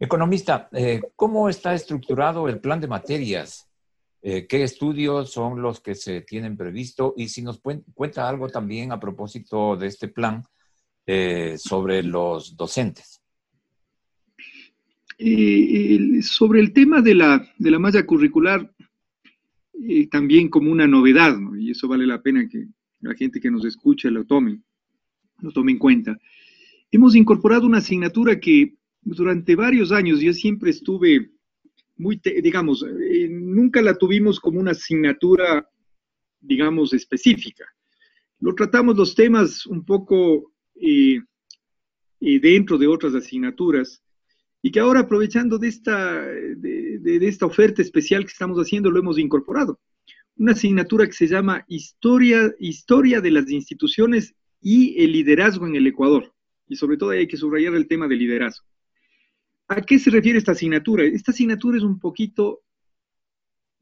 Economista, 0.00 0.68
eh, 0.72 1.00
¿cómo 1.14 1.48
está 1.48 1.74
estructurado 1.74 2.48
el 2.48 2.60
plan 2.60 2.80
de 2.80 2.88
materias? 2.88 3.68
Eh, 4.22 4.46
¿Qué 4.46 4.62
estudios 4.62 5.30
son 5.30 5.60
los 5.60 5.80
que 5.80 5.94
se 5.94 6.22
tienen 6.22 6.56
previsto? 6.56 7.14
Y 7.16 7.28
si 7.28 7.42
nos 7.42 7.60
cuenta 7.60 8.28
algo 8.28 8.48
también 8.48 8.90
a 8.90 8.98
propósito 8.98 9.76
de 9.76 9.86
este 9.86 10.08
plan 10.08 10.42
eh, 11.06 11.56
sobre 11.58 12.02
los 12.02 12.56
docentes. 12.56 13.20
sobre 16.22 16.60
el 16.60 16.72
tema 16.72 17.00
de 17.02 17.14
la, 17.14 17.46
de 17.58 17.70
la 17.70 17.78
malla 17.78 18.04
curricular, 18.04 18.72
también 20.10 20.48
como 20.48 20.72
una 20.72 20.86
novedad, 20.86 21.36
y 21.58 21.70
eso 21.70 21.86
vale 21.86 22.06
la 22.06 22.22
pena 22.22 22.48
que 22.48 22.66
la 23.04 23.14
gente 23.14 23.40
que 23.40 23.50
nos 23.50 23.64
escucha 23.64 24.10
lo 24.10 24.24
tome, 24.24 24.60
lo 25.40 25.52
tome 25.52 25.72
en 25.72 25.78
cuenta. 25.78 26.18
Hemos 26.90 27.14
incorporado 27.14 27.66
una 27.66 27.78
asignatura 27.78 28.40
que 28.40 28.74
durante 29.02 29.54
varios 29.54 29.92
años 29.92 30.20
yo 30.20 30.32
siempre 30.32 30.70
estuve 30.70 31.30
muy, 31.96 32.20
digamos, 32.42 32.82
eh, 32.82 33.28
nunca 33.30 33.80
la 33.82 33.96
tuvimos 33.96 34.40
como 34.40 34.58
una 34.58 34.72
asignatura, 34.72 35.68
digamos, 36.40 36.92
específica. 36.92 37.64
Lo 38.40 38.54
tratamos 38.54 38.96
los 38.96 39.14
temas 39.14 39.66
un 39.66 39.84
poco 39.84 40.52
eh, 40.74 41.20
eh, 42.20 42.40
dentro 42.40 42.78
de 42.78 42.86
otras 42.86 43.14
asignaturas 43.14 44.02
y 44.60 44.70
que 44.72 44.80
ahora 44.80 45.00
aprovechando 45.00 45.58
de 45.58 45.68
esta, 45.68 46.22
de, 46.22 47.18
esta 47.22 47.46
oferta 47.46 47.82
especial 47.82 48.24
que 48.24 48.32
estamos 48.32 48.58
haciendo, 48.58 48.90
lo 48.90 48.98
hemos 48.98 49.18
incorporado. 49.18 49.78
Una 50.36 50.52
asignatura 50.52 51.06
que 51.06 51.12
se 51.12 51.28
llama 51.28 51.64
Historia, 51.68 52.52
Historia 52.58 53.20
de 53.20 53.30
las 53.30 53.50
instituciones 53.50 54.34
y 54.60 55.02
el 55.02 55.12
liderazgo 55.12 55.66
en 55.66 55.76
el 55.76 55.86
Ecuador. 55.86 56.34
Y 56.68 56.76
sobre 56.76 56.96
todo 56.96 57.10
hay 57.10 57.28
que 57.28 57.36
subrayar 57.36 57.74
el 57.74 57.86
tema 57.86 58.08
del 58.08 58.18
liderazgo. 58.18 58.66
¿A 59.68 59.80
qué 59.80 59.98
se 59.98 60.10
refiere 60.10 60.38
esta 60.38 60.52
asignatura? 60.52 61.04
Esta 61.04 61.32
asignatura 61.32 61.76
es 61.76 61.82
un 61.82 61.98
poquito 61.98 62.62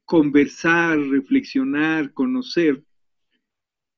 conversar, 0.05 0.99
reflexionar, 0.99 2.13
conocer 2.13 2.85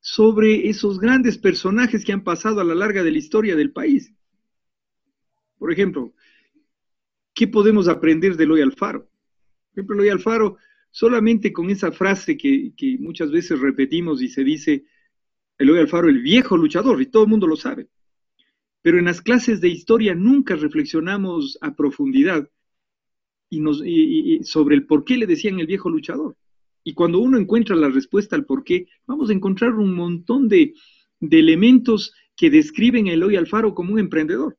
sobre 0.01 0.69
esos 0.69 1.01
grandes 1.01 1.39
personajes 1.39 2.05
que 2.05 2.13
han 2.13 2.23
pasado 2.23 2.61
a 2.61 2.65
la 2.65 2.75
larga 2.75 3.03
de 3.03 3.11
la 3.11 3.19
historia 3.19 3.57
del 3.57 3.73
país. 3.73 4.13
Por 5.59 5.73
ejemplo, 5.73 6.13
¿qué 7.33 7.49
podemos 7.49 7.89
aprender 7.89 8.37
de 8.37 8.45
Eloy 8.45 8.61
Alfaro? 8.61 9.01
Por 9.01 9.73
ejemplo, 9.73 9.95
Eloy 9.97 10.11
Alfaro, 10.11 10.57
solamente 10.95 11.53
con 11.53 11.71
esa 11.71 11.91
frase 11.91 12.37
que, 12.37 12.73
muchas 13.01 13.33
veces 13.33 13.59
repetimos 13.59 14.23
y 14.23 14.29
se 14.29 14.45
dice, 14.45 14.85
Eloy 15.59 15.81
Alfaro, 15.81 16.09
el 16.09 16.23
viejo 16.23 16.57
luchador, 16.57 17.03
y 17.03 17.07
todo 17.07 17.25
el 17.25 17.31
mundo 17.31 17.49
lo 17.49 17.57
sabe. 17.57 17.89
Pero 18.81 19.01
en 19.01 19.07
las 19.07 19.21
clases 19.21 19.61
de 19.61 19.69
historia 19.69 20.15
nunca 20.15 20.55
reflexionamos 20.55 21.59
a 21.61 21.75
profundidad 21.75 22.49
y 23.51 24.39
sobre 24.45 24.77
el 24.77 24.87
por 24.87 25.05
qué 25.05 25.17
le 25.17 25.27
decían 25.27 25.59
el 25.59 25.67
viejo 25.67 25.91
luchador. 25.91 26.37
Y 26.85 26.95
cuando 26.95 27.19
uno 27.19 27.39
encuentra 27.39 27.75
la 27.75 27.89
respuesta 27.89 28.37
al 28.37 28.45
por 28.45 28.63
qué, 28.63 28.87
vamos 29.05 29.31
a 29.31 29.33
encontrar 29.33 29.75
un 29.75 29.95
montón 29.95 30.49
de, 30.49 30.75
elementos 31.29 32.15
que 32.37 32.51
describen 32.51 33.09
a 33.09 33.15
Eloy 33.15 33.35
Alfaro 33.35 33.75
como 33.75 33.95
un 33.95 33.99
emprendedor. 33.99 34.57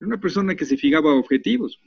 Una 0.00 0.18
persona 0.18 0.56
que 0.56 0.64
se 0.64 0.76
fijaba 0.76 1.14
objetivos. 1.14 1.80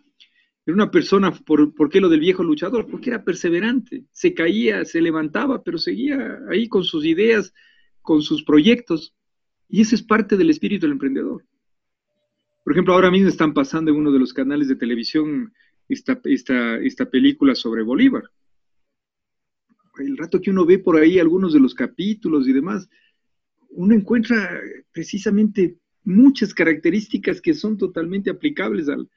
Era 0.65 0.75
una 0.75 0.91
persona, 0.91 1.31
¿por, 1.31 1.73
¿por, 1.73 1.89
qué 1.89 1.99
lo 1.99 2.09
del 2.09 2.19
viejo 2.19 2.43
luchador? 2.43 2.87
Porque 2.87 3.09
era 3.09 3.23
perseverante. 3.23 4.05
Se 4.11 4.33
caía, 4.33 4.85
se 4.85 5.01
levantaba, 5.01 5.63
pero 5.63 5.77
seguía 5.77 6.39
ahí 6.49 6.67
con 6.67 6.83
sus 6.83 7.05
ideas, 7.05 7.53
con 8.01 8.21
sus 8.21 8.43
proyectos. 8.43 9.15
Y 9.67 9.81
ese 9.81 9.95
es 9.95 10.03
parte 10.03 10.37
del 10.37 10.49
espíritu 10.49 10.85
del 10.85 10.93
emprendedor. 10.93 11.45
Por 12.63 12.73
ejemplo, 12.73 12.93
ahora 12.93 13.09
mismo 13.09 13.29
están 13.29 13.53
pasando 13.53 13.89
en 13.89 13.97
uno 13.97 14.11
de 14.11 14.19
los 14.19 14.33
canales 14.33 14.67
de 14.67 14.75
televisión 14.75 15.53
esta, 15.87 16.19
esta, 16.25 16.77
esta 16.77 17.09
película 17.09 17.55
sobre 17.55 17.81
Bolívar. 17.81 18.23
El 19.97 20.17
rato 20.17 20.39
que 20.39 20.51
uno 20.51 20.65
ve 20.65 20.79
por 20.79 20.97
ahí 20.97 21.19
algunos 21.19 21.51
de 21.51 21.59
los 21.59 21.73
capítulos 21.73 22.47
y 22.47 22.53
demás, 22.53 22.87
uno 23.71 23.95
encuentra 23.95 24.61
precisamente 24.91 25.77
muchas 26.03 26.53
características 26.53 27.41
que 27.41 27.53
son 27.53 27.77
totalmente 27.77 28.29
aplicables 28.29 28.87
al, 28.87 29.09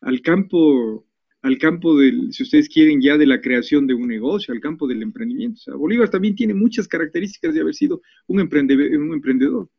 al 0.00 0.20
campo 0.22 1.04
al 1.42 1.56
campo 1.56 1.96
del, 1.96 2.32
si 2.32 2.42
ustedes 2.42 2.68
quieren, 2.68 3.00
ya 3.00 3.16
de 3.16 3.26
la 3.26 3.40
creación 3.40 3.86
de 3.86 3.94
un 3.94 4.08
negocio, 4.08 4.52
al 4.52 4.60
campo 4.60 4.88
del 4.88 5.02
emprendimiento. 5.02 5.56
O 5.56 5.62
sea, 5.62 5.74
Bolívar 5.76 6.10
también 6.10 6.34
tiene 6.34 6.52
muchas 6.52 6.88
características 6.88 7.54
de 7.54 7.60
haber 7.60 7.74
sido 7.74 8.02
un, 8.26 8.40
un 8.40 9.14
emprendedor 9.14 9.70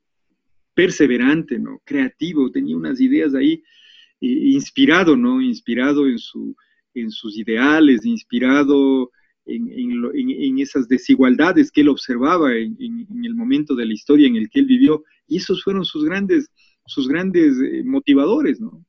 perseverante, 0.74 1.60
¿no? 1.60 1.82
Creativo, 1.84 2.50
tenía 2.50 2.78
unas 2.78 3.02
ideas 3.02 3.36
ahí, 3.36 3.62
inspirado, 4.22 5.18
¿no? 5.18 5.42
Inspirado 5.42 6.08
en, 6.08 6.18
su, 6.18 6.56
en 6.94 7.12
sus 7.12 7.38
ideales, 7.38 8.06
inspirado 8.06 9.12
en, 9.46 10.60
esas 10.60 10.88
desigualdades 10.88 11.72
que 11.72 11.82
él 11.82 11.90
observaba 11.90 12.56
en, 12.56 12.78
el 13.24 13.36
momento 13.36 13.76
de 13.76 13.86
la 13.86 13.94
historia 13.94 14.28
en 14.28 14.38
el 14.38 14.50
que 14.50 14.60
él 14.60 14.66
vivió, 14.66 15.04
y 15.28 15.38
esos 15.38 15.64
fueron 15.64 15.84
sus 15.84 16.06
grandes, 16.06 16.50
sus 16.86 17.08
grandes 17.08 17.58
eh, 17.60 17.84
motivadores, 17.84 18.62
¿no? 18.62 18.86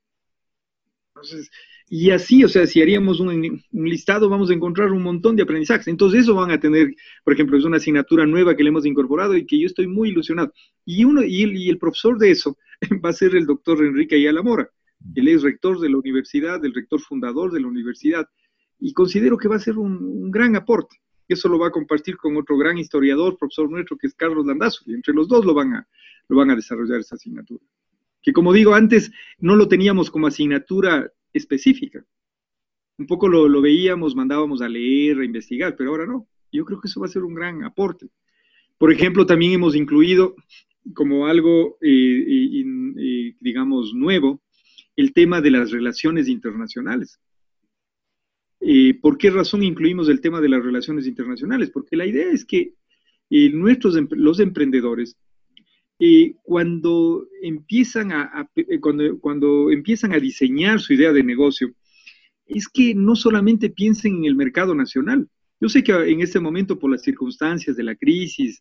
Entonces, 1.22 1.50
y 1.92 2.10
así, 2.10 2.44
o 2.44 2.48
sea, 2.48 2.66
si 2.66 2.80
haríamos 2.80 3.18
un, 3.18 3.62
listado, 3.72 4.28
vamos 4.28 4.48
a 4.50 4.54
encontrar 4.54 4.92
un 4.92 5.02
montón 5.02 5.34
de 5.34 5.42
aprendizajes. 5.42 5.88
Entonces, 5.88 6.20
eso 6.20 6.34
van 6.36 6.52
a 6.52 6.60
tener, 6.60 6.94
por 7.24 7.34
ejemplo, 7.34 7.58
es 7.58 7.64
una 7.64 7.78
asignatura 7.78 8.24
nueva 8.26 8.56
que 8.56 8.62
le 8.62 8.68
hemos 8.68 8.86
incorporado 8.86 9.36
y 9.36 9.44
que 9.44 9.58
yo 9.58 9.66
estoy 9.66 9.86
muy 9.86 10.10
ilusionado. 10.10 10.52
Y, 10.84 11.04
uno, 11.04 11.22
y, 11.24 11.68
el, 11.68 11.78
profesor 11.78 12.16
de 12.16 12.30
eso 12.30 12.56
va 13.04 13.10
a 13.10 13.12
ser 13.12 13.34
el 13.34 13.44
doctor 13.44 13.84
Enrique 13.84 14.14
Ayala 14.14 14.42
Mora. 14.42 14.70
Él 15.14 15.28
es 15.28 15.42
rector 15.42 15.80
de 15.80 15.90
la 15.90 15.98
universidad, 15.98 16.64
el 16.64 16.74
rector 16.74 17.00
fundador 17.00 17.50
de 17.52 17.60
la 17.60 17.66
universidad, 17.66 18.26
y 18.78 18.92
considero 18.92 19.36
que 19.36 19.48
va 19.48 19.56
a 19.56 19.60
ser 19.60 19.76
un, 19.76 20.30
gran 20.30 20.54
aporte. 20.56 20.96
Eso 21.26 21.48
lo 21.48 21.58
va 21.58 21.68
a 21.68 21.72
compartir 21.72 22.16
con 22.16 22.36
otro 22.36 22.56
gran 22.56 22.78
historiador, 22.78 23.36
profesor 23.36 23.70
nuestro, 23.70 23.96
que 23.96 24.06
es 24.06 24.14
Carlos 24.14 24.46
Landazo, 24.46 24.84
y 24.86 24.94
entre 24.94 25.12
los 25.12 25.26
dos 25.26 25.44
lo 25.44 25.54
van 25.54 25.74
a, 25.74 25.88
lo 26.28 26.36
van 26.36 26.50
a 26.50 26.56
desarrollar 26.56 27.00
esa 27.00 27.16
asignatura. 27.16 27.64
Que 28.22 28.32
como 28.32 28.52
digo, 28.52 28.74
antes 28.74 29.12
no 29.38 29.56
lo 29.56 29.68
teníamos 29.68 30.10
como 30.10 30.26
asignatura 30.26 31.10
específica. 31.32 32.04
Un 32.98 33.06
poco 33.06 33.28
lo, 33.28 33.60
veíamos, 33.62 34.14
mandábamos 34.14 34.60
a 34.60 34.68
leer, 34.68 35.20
a 35.20 35.24
investigar, 35.24 35.74
pero 35.76 35.90
ahora 35.90 36.06
no. 36.06 36.28
Yo 36.52 36.64
creo 36.64 36.80
que 36.80 36.88
eso 36.88 37.00
va 37.00 37.06
a 37.06 37.10
ser 37.10 37.22
un 37.22 37.34
gran 37.34 37.64
aporte. 37.64 38.08
Por 38.76 38.92
ejemplo, 38.92 39.24
también 39.24 39.52
hemos 39.52 39.74
incluido 39.74 40.34
como 40.94 41.26
algo, 41.26 41.78
eh, 41.80 42.62
eh, 42.62 43.34
digamos, 43.40 43.94
nuevo, 43.94 44.42
el 44.96 45.12
tema 45.12 45.40
de 45.40 45.50
las 45.50 45.70
relaciones 45.70 46.28
internacionales. 46.28 47.18
Eh, 48.60 48.94
¿Por 49.00 49.16
qué 49.16 49.30
razón 49.30 49.62
incluimos 49.62 50.08
el 50.08 50.20
tema 50.20 50.40
de 50.40 50.48
las 50.48 50.62
relaciones 50.62 51.06
internacionales? 51.06 51.70
Porque 51.70 51.96
la 51.96 52.06
idea 52.06 52.30
es 52.30 52.44
que 52.44 52.74
nuestros, 53.30 53.96
los 54.10 54.40
emprendedores 54.40 55.16
cuando, 56.42 57.26
empiezan 57.42 58.12
a, 58.12 58.48
eh, 58.56 58.80
cuando, 58.80 59.18
cuando 59.20 59.70
empiezan 59.70 60.12
a 60.12 60.18
diseñar 60.18 60.80
su 60.80 60.94
idea 60.94 61.12
de 61.12 61.22
negocio, 61.22 61.72
es 62.46 62.68
que 62.68 62.94
no 62.94 63.14
solamente 63.14 63.70
piensen 63.70 64.16
en 64.16 64.24
el 64.24 64.34
mercado 64.34 64.74
nacional. 64.74 65.28
Yo 65.60 65.68
sé 65.68 65.84
que 65.84 65.92
en 65.92 66.20
este 66.20 66.40
momento, 66.40 66.78
por 66.78 66.90
las 66.90 67.02
circunstancias 67.02 67.76
de 67.76 67.82
la 67.82 67.94
crisis, 67.94 68.60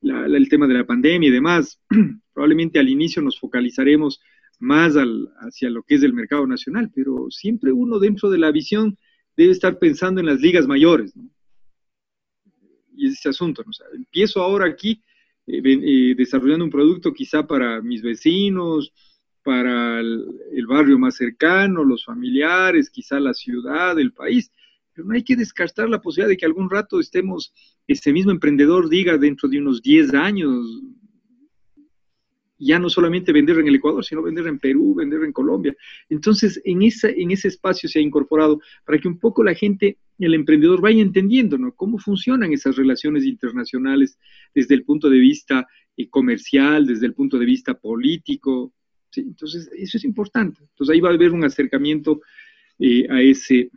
el 0.00 0.48
tema 0.48 0.66
de 0.66 0.74
la 0.74 0.86
pandemia 0.86 1.28
y 1.28 1.32
demás, 1.32 1.80
probablemente 2.32 2.78
al 2.78 2.88
inicio 2.88 3.20
nos 3.20 3.38
focalizaremos 3.38 4.20
más 4.58 4.94
hacia 5.40 5.70
lo 5.70 5.82
que 5.82 5.96
es 5.96 6.02
el 6.02 6.14
mercado 6.14 6.46
nacional, 6.46 6.90
pero 6.94 7.30
siempre 7.30 7.70
uno 7.70 7.98
dentro 7.98 8.30
de 8.30 8.38
la 8.38 8.50
visión 8.50 8.96
debe 9.36 9.52
estar 9.52 9.78
pensando 9.78 10.20
en 10.20 10.26
las 10.26 10.40
ligas 10.40 10.66
mayores. 10.66 11.14
¿no? 11.14 11.28
Y 12.96 13.08
ese 13.08 13.28
asunto, 13.28 13.62
¿no? 13.64 13.70
empiezo 13.94 14.42
ahora 14.42 14.66
aquí 14.66 15.02
desarrollando 16.16 16.64
un 16.64 16.70
producto 16.70 17.12
quizá 17.12 17.46
para 17.46 17.80
mis 17.80 18.02
vecinos, 18.02 18.92
para 19.42 20.00
el, 20.00 20.66
barrio 20.66 20.98
más 20.98 21.16
cercano, 21.16 21.82
los 21.82 22.04
familiares, 22.04 22.90
quizá 22.90 23.18
la 23.18 23.32
ciudad, 23.32 23.98
el 23.98 24.12
país. 24.12 24.50
Pero 24.92 25.08
no 25.08 25.14
hay 25.14 25.22
que 25.22 25.36
descartar 25.36 25.88
la 25.88 26.00
posibilidad 26.00 26.28
de 26.28 26.36
que 26.36 26.44
algún 26.44 26.68
rato 26.68 27.00
estemos, 27.00 27.54
ese 27.86 28.12
mismo 28.12 28.30
emprendedor 28.30 28.90
diga 28.90 29.16
dentro 29.16 29.48
de 29.48 29.58
unos 29.58 29.80
10 29.80 30.12
años, 30.12 30.82
ya 32.58 32.78
no 32.78 32.90
solamente 32.90 33.32
vender 33.32 33.58
en 33.58 33.68
el 33.68 33.76
Ecuador, 33.76 34.04
sino 34.04 34.22
vender 34.22 34.46
en 34.48 34.58
Perú, 34.58 34.94
vender 34.94 35.22
en 35.22 35.32
Colombia. 35.32 35.76
Entonces, 36.08 36.60
en, 36.64 36.82
esa, 36.82 37.08
en 37.08 37.30
ese 37.30 37.48
espacio 37.48 37.88
se 37.88 38.00
ha 38.00 38.02
incorporado 38.02 38.60
para 38.84 38.98
que 38.98 39.08
un 39.08 39.18
poco 39.18 39.44
la 39.44 39.54
gente, 39.54 39.98
el 40.18 40.34
emprendedor, 40.34 40.80
vaya 40.80 41.00
entendiendo 41.00 41.56
¿no? 41.56 41.72
cómo 41.74 41.98
funcionan 41.98 42.52
esas 42.52 42.76
relaciones 42.76 43.24
internacionales 43.24 44.18
desde 44.54 44.74
el 44.74 44.84
punto 44.84 45.08
de 45.08 45.18
vista 45.18 45.66
eh, 45.96 46.08
comercial, 46.08 46.86
desde 46.86 47.06
el 47.06 47.14
punto 47.14 47.38
de 47.38 47.46
vista 47.46 47.74
político. 47.74 48.74
Entonces, 49.14 49.70
eso 49.76 49.96
es 49.96 50.04
importante. 50.04 50.60
Entonces, 50.62 50.92
ahí 50.92 51.00
va 51.00 51.10
a 51.10 51.14
haber 51.14 51.30
un 51.30 51.44
acercamiento 51.44 52.20
eh, 52.80 53.06
a 53.08 53.22
ese, 53.22 53.70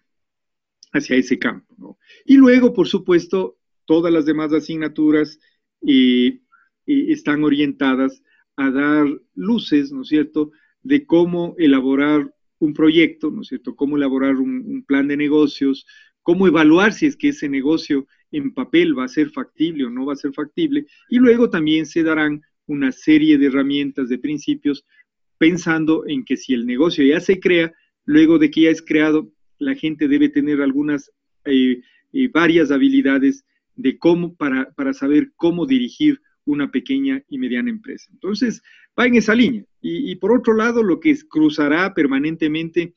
hacia 0.91 1.17
ese 1.17 1.37
campo. 1.37 1.99
Y 2.25 2.35
luego, 2.35 2.73
por 2.73 2.87
supuesto, 2.87 3.57
todas 3.85 4.11
las 4.11 4.25
demás 4.25 4.51
asignaturas 4.53 5.39
eh, 5.85 6.39
están 6.85 7.43
orientadas 7.43 8.23
a 8.55 8.71
dar 8.71 9.07
luces, 9.35 9.91
¿no 9.91 10.01
es 10.01 10.09
cierto?, 10.09 10.51
de 10.83 11.05
cómo 11.05 11.55
elaborar 11.57 12.33
un 12.59 12.73
proyecto, 12.73 13.31
¿no 13.31 13.41
es 13.41 13.47
cierto?, 13.47 13.75
cómo 13.75 13.97
elaborar 13.97 14.35
un, 14.35 14.83
plan 14.87 15.07
de 15.07 15.17
negocios, 15.17 15.85
cómo 16.21 16.47
evaluar 16.47 16.93
si 16.93 17.05
es 17.05 17.15
que 17.15 17.29
ese 17.29 17.49
negocio 17.49 18.07
en 18.31 18.53
papel 18.53 18.97
va 18.97 19.05
a 19.05 19.09
ser 19.09 19.29
factible 19.29 19.85
o 19.85 19.89
no 19.89 20.05
va 20.05 20.13
a 20.13 20.17
ser 20.17 20.33
factible, 20.33 20.85
y 21.09 21.17
luego 21.17 21.49
también 21.49 21.85
se 21.85 22.03
darán 22.03 22.41
una 22.67 22.91
serie 22.91 23.37
de 23.37 23.47
herramientas, 23.47 24.09
de 24.09 24.17
principios, 24.17 24.85
pensando 25.37 26.03
en 26.07 26.23
que 26.23 26.37
si 26.37 26.53
el 26.53 26.65
negocio 26.65 27.03
ya 27.03 27.19
se 27.19 27.39
crea, 27.39 27.73
luego 28.05 28.37
de 28.37 28.51
que 28.51 28.61
ya 28.61 28.69
es 28.69 28.81
creado, 28.81 29.31
la 29.57 29.75
gente 29.75 30.07
debe 30.07 30.29
tener 30.29 30.61
algunas, 30.61 31.11
eh, 31.45 31.81
eh, 32.13 32.27
varias 32.27 32.71
habilidades 32.71 33.45
de 33.75 33.97
cómo, 33.97 34.35
para, 34.35 34.71
para 34.71 34.93
saber 34.93 35.31
cómo 35.35 35.65
dirigir 35.65 36.21
una 36.45 36.71
pequeña 36.71 37.23
y 37.29 37.37
mediana 37.37 37.69
empresa. 37.69 38.09
Entonces, 38.11 38.61
va 38.97 39.05
en 39.05 39.15
esa 39.15 39.35
línea. 39.35 39.63
Y, 39.81 40.15
por 40.15 40.31
otro 40.31 40.53
lado, 40.53 40.83
lo 40.83 40.99
que 40.99 41.15
cruzará 41.27 41.93
permanentemente, 41.93 42.93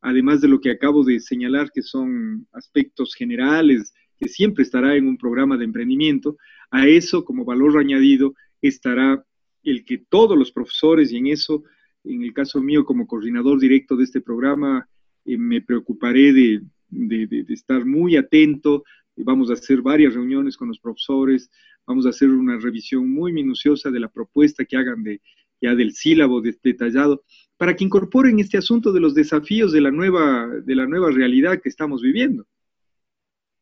además 0.00 0.40
de 0.40 0.48
lo 0.48 0.60
que 0.60 0.70
acabo 0.70 1.04
de 1.04 1.20
señalar, 1.20 1.70
que 1.72 1.82
son 1.82 2.46
aspectos 2.52 3.14
generales, 3.14 3.92
que 4.18 4.28
siempre 4.28 4.64
estará 4.64 4.96
en 4.96 5.06
un 5.06 5.16
programa 5.16 5.56
de 5.56 5.64
emprendimiento, 5.64 6.36
a 6.70 6.86
eso 6.86 7.24
como 7.24 7.44
valor 7.44 7.78
añadido 7.78 8.34
estará 8.60 9.24
el 9.62 9.84
que 9.84 9.98
todos 9.98 10.36
los 10.36 10.50
profesores, 10.50 11.12
y 11.12 11.16
en 11.16 11.28
eso, 11.28 11.64
en 12.04 12.22
el 12.22 12.32
caso 12.32 12.60
mío 12.60 12.84
como 12.84 13.06
coordinador 13.06 13.58
directo 13.58 13.96
de 13.96 14.04
este 14.04 14.20
programa, 14.20 14.88
eh, 15.24 15.38
me 15.38 15.62
preocuparé 15.62 16.32
de, 16.32 16.62
de 16.90 17.44
estar 17.48 17.84
muy 17.84 18.16
atento, 18.16 18.84
vamos 19.24 19.50
a 19.50 19.54
hacer 19.54 19.82
varias 19.82 20.14
reuniones 20.14 20.56
con 20.56 20.68
los 20.68 20.78
profesores, 20.78 21.50
Vamos 21.88 22.04
a 22.04 22.10
hacer 22.10 22.28
una 22.28 22.58
revisión 22.58 23.10
muy 23.10 23.32
minuciosa 23.32 23.90
de 23.90 23.98
la 23.98 24.10
propuesta 24.10 24.66
que 24.66 24.76
hagan 24.76 25.02
de, 25.02 25.22
ya 25.58 25.74
del 25.74 25.94
sílabo 25.94 26.42
detallado, 26.42 27.24
para 27.56 27.74
que 27.74 27.82
incorporen 27.82 28.38
este 28.40 28.58
asunto 28.58 28.92
de 28.92 29.00
los 29.00 29.14
desafíos 29.14 29.72
de 29.72 29.80
la 29.80 29.90
nueva, 29.90 30.48
de 30.48 30.74
la 30.74 30.86
nueva 30.86 31.10
realidad 31.10 31.62
que 31.62 31.70
estamos 31.70 32.02
viviendo. 32.02 32.46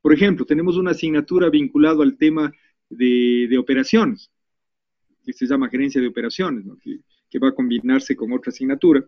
Por 0.02 0.12
ejemplo, 0.12 0.44
tenemos 0.44 0.76
una 0.76 0.90
asignatura 0.90 1.50
vinculada 1.50 2.02
al 2.02 2.16
tema 2.16 2.52
de, 2.90 3.56
operaciones, 3.56 4.28
que 5.24 5.32
se 5.32 5.46
llama 5.46 5.68
gerencia 5.68 6.00
de 6.00 6.08
operaciones, 6.08 6.64
que, 6.82 6.98
que 7.30 7.38
va 7.38 7.50
a 7.50 7.54
combinarse 7.54 8.16
con 8.16 8.32
otra 8.32 8.50
asignatura. 8.50 9.06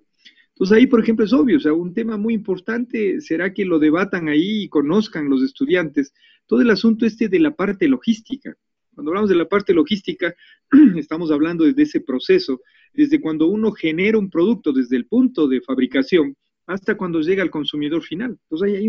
Entonces 0.51 0.77
ahí, 0.77 0.87
por 0.87 1.01
ejemplo, 1.01 1.25
es 1.25 1.33
obvio, 1.33 1.57
o 1.57 1.61
sea, 1.61 1.73
un 1.73 1.93
tema 1.93 2.17
muy 2.17 2.35
importante 2.35 3.21
será 3.21 3.53
que 3.53 3.65
lo 3.65 3.81
debatan 3.81 4.29
ahí 4.29 4.63
y 4.63 4.69
conozcan 4.69 5.29
los 5.29 5.43
estudiantes 5.43 6.15
todo 6.49 6.63
el 6.63 6.71
asunto 6.71 7.07
este 7.07 7.29
de 7.29 7.39
la 7.39 7.53
parte 7.53 7.87
logística. 7.87 8.57
Cuando 8.93 9.13
hablamos 9.13 9.31
de 9.31 9.37
la 9.37 9.49
parte 9.49 9.73
logística, 9.73 10.35
estamos 10.97 11.31
hablando 11.31 11.63
desde 11.65 11.83
ese 11.83 12.01
proceso, 12.01 12.63
desde 12.93 13.21
cuando 13.21 13.47
uno 13.47 13.71
genera 13.71 14.19
un 14.19 14.29
producto, 14.29 14.73
desde 14.73 14.97
el 14.97 15.07
punto 15.07 15.47
de 15.47 15.61
fabricación 15.61 16.37
hasta 16.67 16.97
cuando 16.97 17.21
llega 17.21 17.43
al 17.43 17.51
consumidor 17.51 18.03
final. 18.03 18.39
Entonces 18.43 18.69
hay, 18.69 18.89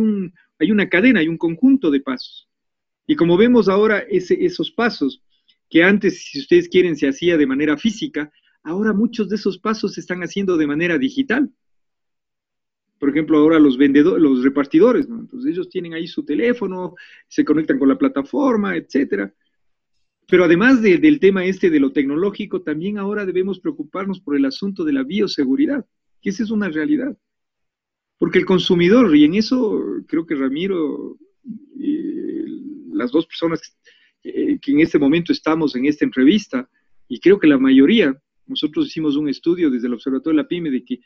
hay 0.59 0.71
una 0.71 0.89
cadena, 0.89 1.19
hay 1.19 1.27
un 1.27 1.37
conjunto 1.37 1.91
de 1.91 2.01
pasos. 2.01 2.49
Y 3.07 3.15
como 3.15 3.37
vemos 3.37 3.69
ahora 3.69 3.99
esos 4.09 4.71
pasos, 4.71 5.21
que 5.69 5.83
antes, 5.83 6.23
si 6.25 6.39
ustedes 6.39 6.67
quieren, 6.67 6.95
se 6.95 7.07
hacía 7.07 7.37
de 7.37 7.47
manera 7.47 7.77
física, 7.77 8.31
ahora 8.63 8.93
muchos 8.93 9.29
de 9.29 9.35
esos 9.35 9.59
pasos 9.59 9.93
se 9.93 10.01
están 10.01 10.21
haciendo 10.21 10.57
de 10.57 10.67
manera 10.67 10.97
digital. 10.97 11.49
Por 12.99 13.09
ejemplo, 13.09 13.37
ahora 13.37 13.59
los 13.59 13.77
vendedores, 13.77 14.21
los 14.21 14.43
repartidores, 14.43 15.07
¿no? 15.07 15.21
Entonces 15.21 15.51
ellos 15.51 15.69
tienen 15.69 15.93
ahí 15.93 16.05
su 16.05 16.23
teléfono, 16.23 16.95
se 17.27 17.45
conectan 17.45 17.79
con 17.79 17.87
la 17.87 17.97
plataforma, 17.97 18.75
etcétera. 18.75 19.33
Pero 20.27 20.43
además 20.43 20.81
del 20.81 21.19
tema 21.19 21.45
este 21.45 21.69
de 21.69 21.79
lo 21.79 21.91
tecnológico, 21.91 22.61
también 22.61 22.97
ahora 22.97 23.25
debemos 23.25 23.59
preocuparnos 23.59 24.19
por 24.19 24.35
el 24.35 24.45
asunto 24.45 24.83
de 24.83 24.93
la 24.93 25.03
bioseguridad, 25.03 25.85
que 26.21 26.29
esa 26.29 26.43
es 26.43 26.51
una 26.51 26.69
realidad. 26.69 27.17
Porque 28.17 28.37
el 28.37 28.45
consumidor, 28.45 29.15
y 29.15 29.23
en 29.23 29.35
eso 29.35 29.81
creo 30.05 30.25
que 30.25 30.35
Ramiro, 30.35 31.17
las 32.91 33.11
dos 33.11 33.25
personas 33.25 33.61
que 34.21 34.59
en 34.71 34.81
este 34.81 34.99
momento 34.99 35.31
estamos 35.31 35.75
en 35.75 35.85
esta 35.85 36.05
entrevista, 36.05 36.69
y 37.07 37.19
creo 37.19 37.39
que 37.39 37.47
la 37.47 37.57
mayoría, 37.57 38.21
nosotros 38.49 38.87
hicimos 38.87 39.15
un 39.15 39.29
estudio 39.29 39.69
desde 39.69 39.87
el 39.87 39.93
Observatorio 39.93 40.37
de 40.37 40.43
la 40.43 40.47
PyME 40.47 40.71
de, 40.71 40.83
que, 40.83 40.99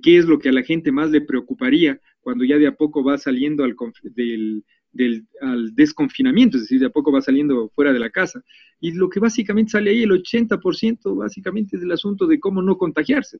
qué 0.00 0.18
es 0.18 0.26
lo 0.26 0.38
que 0.38 0.50
a 0.50 0.52
la 0.52 0.62
gente 0.62 0.92
más 0.92 1.10
le 1.10 1.22
preocuparía 1.22 1.98
cuando 2.20 2.44
ya 2.44 2.58
de 2.58 2.66
a 2.66 2.76
poco 2.76 3.02
va 3.02 3.16
saliendo 3.16 3.64
al, 3.64 3.74
del, 4.02 5.26
al 5.40 5.74
desconfinamiento, 5.74 6.58
es 6.58 6.64
decir, 6.64 6.78
de 6.78 6.86
a 6.86 6.90
poco 6.90 7.10
va 7.10 7.22
saliendo 7.22 7.70
fuera 7.74 7.92
de 7.92 7.98
la 7.98 8.10
casa. 8.10 8.42
Y 8.80 8.92
lo 8.92 9.08
que 9.08 9.18
básicamente 9.18 9.72
sale 9.72 9.90
ahí, 9.90 10.02
el 10.02 10.10
80% 10.10 11.16
básicamente 11.16 11.76
es 11.76 11.82
el 11.82 11.90
asunto 11.90 12.26
de 12.26 12.38
cómo 12.38 12.60
no 12.60 12.76
contagiarse, 12.76 13.38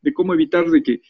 de 0.00 0.12
cómo 0.12 0.32
evitar 0.32 0.70
de 0.70 0.82
que 0.82 1.02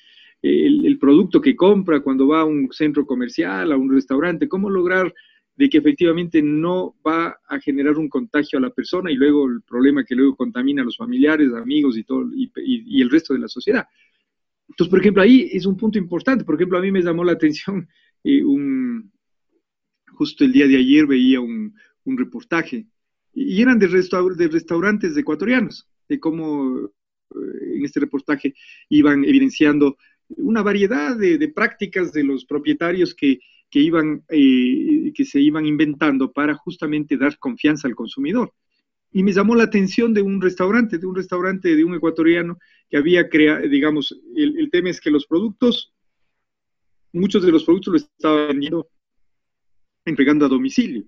el, 0.42 0.84
el 0.84 0.98
producto 0.98 1.40
que 1.40 1.54
compra 1.54 2.00
cuando 2.00 2.26
va 2.26 2.40
a 2.40 2.44
un 2.44 2.68
centro 2.72 3.06
comercial, 3.06 3.70
a 3.70 3.76
un 3.76 3.92
restaurante, 3.92 4.48
cómo 4.48 4.68
lograr 4.68 5.14
de 5.62 5.70
que 5.70 5.78
efectivamente 5.78 6.42
no 6.42 6.96
va 7.06 7.38
a 7.46 7.60
generar 7.60 7.96
un 7.96 8.08
contagio 8.08 8.58
a 8.58 8.62
la 8.62 8.70
persona 8.70 9.12
y 9.12 9.14
luego 9.14 9.48
el 9.48 9.62
problema 9.62 10.02
que 10.02 10.16
luego 10.16 10.34
contamina 10.34 10.82
a 10.82 10.84
los 10.84 10.96
familiares, 10.96 11.54
amigos 11.54 11.96
y 11.96 12.02
todo 12.02 12.28
y, 12.34 13.00
el 13.00 13.08
resto 13.08 13.32
de 13.32 13.38
la 13.38 13.46
sociedad. 13.46 13.86
Entonces, 14.68 14.90
por 14.90 14.98
ejemplo, 14.98 15.22
ahí 15.22 15.48
es 15.52 15.64
un 15.64 15.76
punto 15.76 15.98
importante. 15.98 16.42
Por 16.42 16.56
ejemplo, 16.56 16.78
a 16.78 16.80
mí 16.80 16.90
me 16.90 17.00
llamó 17.00 17.22
la 17.22 17.34
atención 17.34 17.88
eh, 18.24 18.42
un, 18.42 19.12
justo 20.08 20.42
el 20.42 20.50
día 20.50 20.66
de 20.66 20.78
ayer 20.78 21.06
veía 21.06 21.40
un, 21.40 21.72
reportaje 22.04 22.84
y 23.32 23.62
eran 23.62 23.78
de, 23.78 23.86
de 23.86 24.48
restaurantes 24.48 25.16
ecuatorianos, 25.16 25.88
de 26.08 26.18
cómo 26.18 26.86
eh, 26.86 27.76
en 27.76 27.84
este 27.84 28.00
reportaje 28.00 28.52
iban 28.88 29.24
evidenciando 29.24 29.96
una 30.30 30.62
variedad 30.62 31.16
de 31.16 31.52
prácticas 31.54 32.12
de 32.12 32.24
los 32.24 32.46
propietarios 32.46 33.14
que 33.14 33.38
que, 33.72 33.80
iban, 33.80 34.22
eh, 34.28 35.12
que 35.14 35.24
se 35.24 35.40
iban 35.40 35.64
inventando 35.64 36.30
para 36.30 36.54
justamente 36.54 37.16
dar 37.16 37.38
confianza 37.38 37.88
al 37.88 37.94
consumidor. 37.94 38.52
Y 39.10 39.22
me 39.22 39.32
llamó 39.32 39.54
la 39.54 39.64
atención 39.64 40.12
de 40.12 40.20
un 40.20 40.42
restaurante, 40.42 40.98
de 40.98 41.06
un 41.06 41.16
restaurante 41.16 41.74
de 41.74 41.82
un 41.82 41.94
ecuatoriano 41.94 42.58
que 42.90 42.98
había 42.98 43.30
creado, 43.30 43.66
digamos, 43.66 44.14
el, 44.36 44.68
tema 44.70 44.90
es 44.90 45.00
que 45.00 45.10
los 45.10 45.26
productos, 45.26 45.94
muchos 47.14 47.42
de 47.42 47.50
los 47.50 47.64
productos 47.64 47.92
lo 47.92 47.96
estaban 47.96 48.48
vendiendo, 48.48 48.90
entregando 50.04 50.44
a 50.44 50.50
domicilio. 50.50 51.04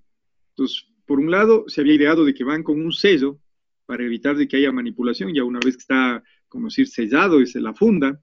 Entonces, 0.51 0.87
por 1.05 1.21
un 1.21 1.31
lado, 1.31 1.67
se 1.69 1.83
había 1.83 1.95
ideado 1.95 2.25
de 2.25 2.33
que 2.33 2.45
van 2.45 2.63
con 2.63 2.81
un 2.81 2.93
sello 2.93 3.39
para 3.85 4.05
evitar 4.05 4.37
de 4.37 4.49
que 4.49 4.57
haya 4.57 4.73
manipulación, 4.73 5.35
ya 5.35 5.45
una 5.45 5.61
vez 5.63 5.77
que 5.77 5.83
está, 5.83 6.23
como 6.49 6.69
decir, 6.69 6.89
sellado, 6.89 7.43
es 7.43 7.55
la 7.57 7.75
funda, 7.75 8.19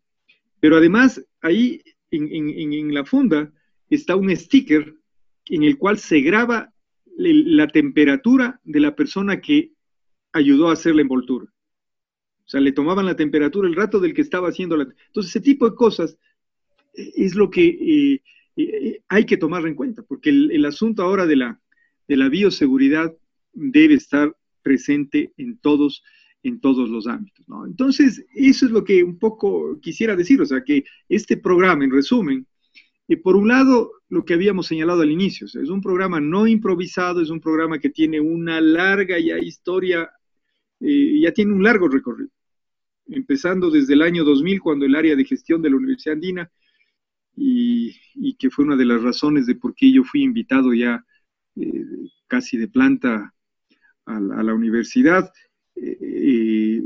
pero 0.60 0.78
además 0.78 1.24
ahí 1.42 1.80
en, 2.10 2.50
en 2.50 2.92
la 2.92 3.06
funda 3.06 3.54
está 3.96 4.16
un 4.16 4.36
sticker 4.36 4.96
en 5.46 5.64
el 5.64 5.78
cual 5.78 6.00
se 6.00 6.22
graba 6.22 6.74
la 7.18 7.68
temperatura 7.68 8.60
de 8.64 8.80
la 8.80 8.96
persona 8.96 9.42
que 9.42 9.74
ayudó 10.32 10.70
a 10.70 10.74
hacer 10.74 10.96
la 10.96 11.02
envoltura. 11.02 11.46
O 11.46 12.50
sea, 12.52 12.62
le 12.62 12.72
tomaban 12.72 13.06
la 13.06 13.16
temperatura 13.16 13.68
el 13.68 13.76
rato 13.76 14.00
del 14.00 14.14
que 14.14 14.22
estaba 14.22 14.50
haciendo 14.50 14.76
la... 14.76 14.84
Entonces, 15.08 15.36
ese 15.36 15.42
tipo 15.42 15.70
de 15.70 15.76
cosas 15.76 16.18
eh, 16.96 17.12
es 17.16 17.36
lo 17.36 17.50
que 17.50 17.66
eh, 17.66 18.22
eh, 18.56 19.02
hay 19.08 19.26
que 19.26 19.38
tomar 19.38 19.66
en 19.68 19.76
cuenta, 19.76 20.04
porque 20.04 20.30
el, 20.30 20.66
asunto 20.66 21.04
ahora 21.04 21.26
de 21.26 21.36
la, 21.36 21.62
de 22.08 22.18
la 22.18 22.30
bioseguridad 22.30 23.14
debe 23.54 23.96
estar 23.96 24.36
presente 24.64 25.34
en 25.38 25.58
todos, 25.58 26.04
en 26.44 26.60
todos 26.60 26.90
los 26.90 27.08
ámbitos. 27.08 27.46
Entonces, 27.68 28.26
eso 28.36 28.66
es 28.66 28.72
lo 28.72 28.84
que 28.84 29.04
un 29.04 29.20
poco 29.20 29.80
quisiera 29.82 30.16
decir, 30.16 30.42
o 30.42 30.46
sea, 30.46 30.64
que 30.64 30.86
este 31.10 31.38
programa, 31.38 31.84
en 31.84 31.92
resumen, 31.92 32.48
y 33.12 33.18
por 33.18 33.36
un 33.36 33.50
lado, 33.50 33.92
lo 34.08 34.24
que 34.24 34.36
habíamos 34.36 34.68
señalado 34.68 35.02
al 35.02 35.12
inicio, 35.12 35.46
es 35.46 35.70
un 35.70 35.82
programa 35.82 36.22
no 36.22 36.48
improvisado, 36.48 37.22
es 37.22 37.30
un 37.30 37.42
programa 37.42 37.78
que 37.78 37.90
tiene 37.90 38.22
una 38.22 38.62
larga 38.62 39.20
ya 39.20 39.38
historia, 39.38 40.10
eh, 40.80 41.20
ya 41.20 41.34
tiene 41.34 41.52
un 41.52 41.62
largo 41.62 41.90
recorrido, 41.90 42.32
empezando 43.08 43.70
desde 43.70 43.96
el 43.96 44.02
año 44.02 44.24
2000, 44.24 44.62
cuando 44.62 44.86
el 44.86 44.96
área 44.96 45.18
de 45.18 45.26
gestión 45.26 45.62
de 45.62 45.72
la 45.72 45.76
Universidad 45.76 46.14
Andina, 46.14 46.50
y, 47.36 48.34
que 48.40 48.50
fue 48.50 48.64
una 48.64 48.78
de 48.78 48.86
las 48.86 49.04
razones 49.04 49.46
de 49.46 49.56
por 49.56 49.76
qué 49.76 49.92
yo 49.92 50.06
fui 50.06 50.24
invitado 50.24 50.74
ya 50.74 51.04
eh, 51.58 51.86
casi 52.28 52.58
de 52.58 52.70
planta 52.70 53.34
a 54.06 54.20
la, 54.22 54.54
universidad. 54.54 55.30
Eh, 55.76 56.82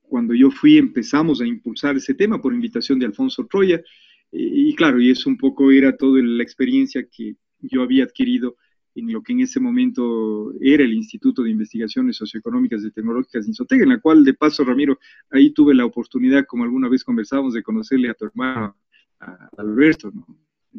cuando 0.00 0.32
yo 0.32 0.50
fui 0.50 0.78
empezamos 0.78 1.42
a 1.42 1.46
impulsar 1.46 1.94
ese 1.94 2.14
tema 2.14 2.40
por 2.40 2.54
invitación 2.54 2.98
de 2.98 3.04
Alfonso 3.04 3.46
Troya, 3.46 3.82
y, 4.30 4.74
claro, 4.74 5.00
y 5.00 5.10
eso 5.10 5.30
un 5.30 5.38
poco 5.38 5.70
era 5.70 5.96
toda 5.96 6.22
la 6.22 6.42
experiencia 6.42 7.06
que 7.10 7.36
yo 7.60 7.82
había 7.82 8.04
adquirido 8.04 8.56
en 8.94 9.12
lo 9.12 9.22
que 9.22 9.32
en 9.32 9.40
ese 9.40 9.60
momento 9.60 10.52
era 10.60 10.82
el 10.82 10.92
Instituto 10.92 11.42
de 11.42 11.50
Investigaciones 11.50 12.16
Socioeconómicas 12.16 12.84
y 12.84 12.90
Tecnológicas 12.90 13.44
de 13.44 13.50
Insotec, 13.50 13.82
en 13.82 13.90
la 13.90 14.00
cual, 14.00 14.24
de 14.24 14.34
paso, 14.34 14.64
Ramiro, 14.64 14.98
ahí 15.30 15.50
tuve 15.50 15.74
la 15.74 15.84
oportunidad, 15.84 16.44
como 16.46 16.64
alguna 16.64 16.88
vez 16.88 17.04
conversábamos, 17.04 17.54
de 17.54 17.62
conocerle 17.62 18.10
a 18.10 18.14
tu 18.14 18.24
hermano, 18.24 18.76
a 19.20 19.48
Alberto, 19.56 20.10
¿no? 20.10 20.26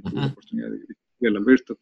Tuve 0.03 0.19
la 0.19 0.27
oportunidad 0.27 0.69
de 0.69 0.79
conocerle 0.79 1.38
a 1.38 1.41
Alberto 1.41 1.79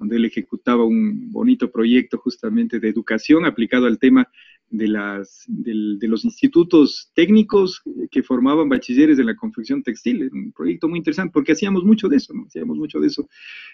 cuando 0.00 0.16
él 0.16 0.24
ejecutaba 0.24 0.84
un 0.84 1.30
bonito 1.30 1.70
proyecto 1.70 2.16
justamente 2.16 2.80
de 2.80 2.88
educación 2.88 3.44
aplicado 3.44 3.84
al 3.84 3.98
tema 3.98 4.26
de, 4.70 4.86
las, 4.86 5.44
de, 5.48 6.08
los 6.08 6.24
institutos 6.24 7.10
técnicos 7.14 7.82
que 8.10 8.22
formaban 8.22 8.68
bachilleres 8.68 9.18
de 9.18 9.24
la 9.24 9.34
confección 9.34 9.82
textil. 9.82 10.30
Un 10.32 10.52
proyecto 10.52 10.88
muy 10.88 10.98
interesante 10.98 11.32
porque 11.32 11.52
hacíamos 11.52 11.84
mucho 11.84 12.08
de 12.08 12.16
eso, 12.16 12.32
¿no? 12.32 12.46
Hacíamos 12.46 12.78
mucho 12.78 13.00
de 13.00 13.08
eso. 13.08 13.28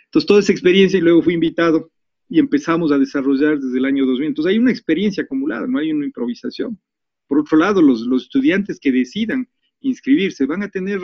Entonces, 0.07 0.27
toda 0.27 0.41
esa 0.41 0.53
experiencia 0.53 0.99
y 0.99 1.03
luego 1.03 1.23
fui 1.23 1.35
invitado 1.35 1.91
y 2.29 2.39
empezamos 2.39 2.91
a 2.93 2.99
desarrollar 2.99 3.61
desde 3.61 3.79
el 3.79 3.85
año 3.85 4.07
2000. 4.07 4.27
Entonces, 4.27 4.51
hay 4.51 4.59
una 4.59 4.71
experiencia 4.71 5.23
acumulada, 5.23 5.67
no 5.67 5.79
hay 5.79 5.93
una 5.93 6.07
improvisación. 6.07 6.81
Por 7.29 7.41
otro 7.41 7.59
lado, 7.59 7.83
los, 7.83 8.01
los 8.01 8.25
estudiantes 8.25 8.81
que 8.81 8.91
decidan 8.91 9.49
inscribirse 9.81 10.47
van 10.47 10.63
a 10.63 10.71
tener 10.71 11.01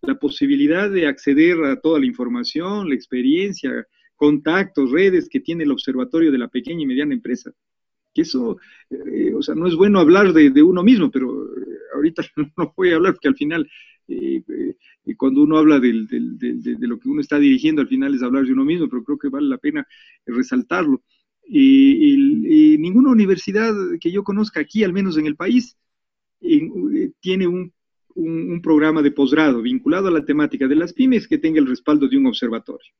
la 0.00 0.18
posibilidad 0.18 0.90
de 0.90 1.06
acceder 1.06 1.62
a 1.64 1.78
toda 1.78 2.00
la 2.00 2.06
información, 2.06 2.88
la 2.88 2.94
experiencia, 2.94 3.86
contactos, 4.14 4.90
redes 4.90 5.28
que 5.28 5.40
tiene 5.40 5.64
el 5.64 5.72
observatorio 5.72 6.32
de 6.32 6.38
la 6.38 6.48
pequeña 6.48 6.82
y 6.82 6.86
mediana 6.86 7.12
empresa 7.12 7.52
que 8.16 8.22
eso, 8.22 8.56
eh, 8.88 9.34
o 9.34 9.42
sea, 9.42 9.54
no 9.54 9.66
es 9.66 9.74
bueno 9.74 10.00
hablar 10.00 10.32
de, 10.32 10.62
uno 10.62 10.82
mismo, 10.82 11.10
pero 11.10 11.44
eh, 11.44 11.78
ahorita 11.94 12.22
no 12.56 12.72
voy 12.74 12.90
a 12.90 12.96
hablar 12.96 13.12
porque 13.12 13.28
al 13.28 13.36
final, 13.36 13.70
eh, 14.08 14.42
cuando 15.18 15.42
uno 15.42 15.58
habla 15.58 15.78
de, 15.78 15.92
lo 15.92 16.98
que 16.98 17.08
uno 17.10 17.20
está 17.20 17.38
dirigiendo, 17.38 17.82
al 17.82 17.88
final 17.88 18.14
es 18.14 18.22
hablar 18.22 18.46
de 18.46 18.54
uno 18.54 18.64
mismo, 18.64 18.88
pero 18.88 19.04
creo 19.04 19.18
que 19.18 19.28
vale 19.28 19.48
la 19.48 19.58
pena 19.58 19.86
resaltarlo. 20.24 21.02
Y, 21.46 22.76
ninguna 22.78 23.10
universidad 23.10 23.74
que 24.00 24.10
yo 24.10 24.22
conozca 24.22 24.60
aquí, 24.60 24.84
al 24.84 24.92
menos 24.92 25.16
en 25.18 25.26
el 25.26 25.36
país, 25.36 25.76
tiene 27.20 27.46
un, 27.46 27.72
programa 28.62 29.02
de 29.02 29.10
posgrado 29.10 29.60
vinculado 29.60 30.08
a 30.08 30.10
la 30.10 30.24
temática 30.24 30.66
de 30.66 30.76
las 30.76 30.92
pymes 30.92 31.28
que 31.28 31.38
tenga 31.38 31.58
el 31.58 31.66
respaldo 31.66 32.08
de 32.08 32.16
un 32.16 32.26
observatorio, 32.26 32.90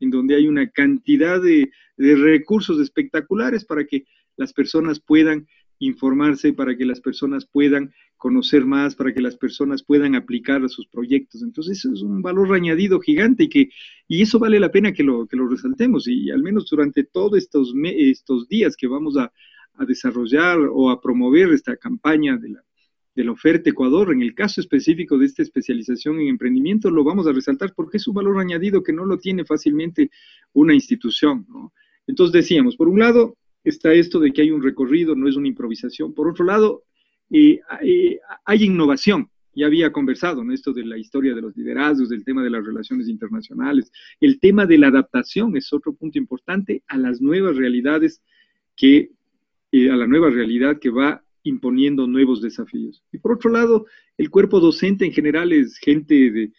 en 0.00 0.10
donde 0.10 0.34
hay 0.34 0.48
una 0.48 0.68
cantidad 0.70 1.40
de 1.40 1.70
recursos 1.96 2.80
espectaculares 2.80 3.64
para 3.64 3.84
que 3.84 4.04
las 4.40 4.54
personas 4.54 5.00
puedan 5.00 5.46
informarse, 5.80 6.52
para 6.54 6.74
que 6.76 6.86
las 6.86 7.00
personas 7.00 7.46
puedan 7.46 7.92
conocer 8.16 8.64
más, 8.64 8.94
para 8.94 9.12
que 9.12 9.20
las 9.20 9.36
personas 9.36 9.82
puedan 9.82 10.14
aplicar 10.14 10.64
a 10.64 10.68
sus 10.68 10.86
proyectos. 10.86 11.42
Entonces, 11.42 11.78
eso 11.78 11.92
es 11.92 12.02
un 12.02 12.22
valor 12.22 12.54
añadido 12.54 13.00
gigante 13.00 13.44
y 13.44 13.48
que 13.48 13.68
y 14.08 14.22
eso 14.22 14.38
vale 14.38 14.58
la 14.58 14.70
pena 14.70 14.92
que 14.92 15.02
lo, 15.02 15.26
que 15.26 15.36
lo 15.36 15.46
resaltemos. 15.46 16.08
Y 16.08 16.30
al 16.30 16.42
menos 16.42 16.68
durante 16.70 17.04
todos 17.04 17.36
estos, 17.36 17.74
estos 17.84 18.48
días 18.48 18.76
que 18.76 18.86
vamos 18.86 19.18
a, 19.18 19.30
a 19.74 19.84
desarrollar 19.84 20.58
o 20.58 20.90
a 20.90 21.00
promover 21.00 21.50
esta 21.50 21.76
campaña 21.76 22.38
de 22.38 22.50
la, 22.50 22.64
de 23.14 23.24
la 23.24 23.32
oferta 23.32 23.68
Ecuador, 23.68 24.10
en 24.10 24.22
el 24.22 24.34
caso 24.34 24.62
específico 24.62 25.18
de 25.18 25.26
esta 25.26 25.42
especialización 25.42 26.18
en 26.20 26.28
emprendimiento, 26.28 26.90
lo 26.90 27.04
vamos 27.04 27.26
a 27.26 27.32
resaltar 27.32 27.74
porque 27.74 27.98
es 27.98 28.08
un 28.08 28.14
valor 28.14 28.38
añadido 28.38 28.82
que 28.82 28.94
no 28.94 29.04
lo 29.04 29.18
tiene 29.18 29.44
fácilmente 29.44 30.10
una 30.54 30.72
institución. 30.72 31.46
Entonces 32.06 32.32
decíamos, 32.32 32.76
por 32.76 32.88
un 32.88 32.98
lado 32.98 33.36
está 33.64 33.92
esto 33.92 34.18
de 34.20 34.32
que 34.32 34.42
hay 34.42 34.50
un 34.50 34.62
recorrido, 34.62 35.14
no 35.14 35.28
es 35.28 35.36
una 35.36 35.48
improvisación. 35.48 36.14
Por 36.14 36.28
otro 36.28 36.44
lado, 36.44 36.84
eh, 37.30 37.60
eh, 37.82 38.18
hay 38.44 38.64
innovación. 38.64 39.30
Ya 39.54 39.66
había 39.66 39.92
conversado 39.92 40.42
en 40.42 40.52
esto 40.52 40.72
de 40.72 40.84
la 40.84 40.96
historia 40.96 41.34
de 41.34 41.42
los 41.42 41.56
liderazgos, 41.56 42.08
del 42.08 42.24
tema 42.24 42.42
de 42.42 42.50
las 42.50 42.64
relaciones 42.64 43.08
internacionales. 43.08 43.90
El 44.20 44.38
tema 44.38 44.64
de 44.64 44.78
la 44.78 44.88
adaptación 44.88 45.56
es 45.56 45.72
otro 45.72 45.94
punto 45.94 46.18
importante 46.18 46.82
a 46.86 46.96
las 46.96 47.20
nuevas 47.20 47.56
realidades 47.56 48.22
que, 48.76 49.10
eh, 49.72 49.90
a 49.90 49.96
la 49.96 50.06
nueva 50.06 50.30
realidad 50.30 50.78
que 50.78 50.90
va 50.90 51.24
imponiendo 51.42 52.06
nuevos 52.06 52.40
desafíos. 52.40 53.02
Y 53.12 53.18
por 53.18 53.32
otro 53.32 53.50
lado, 53.50 53.86
el 54.18 54.30
cuerpo 54.30 54.60
docente 54.60 55.04
en 55.04 55.12
general 55.12 55.52
es 55.52 55.78
gente 55.78 56.30
de 56.30 56.52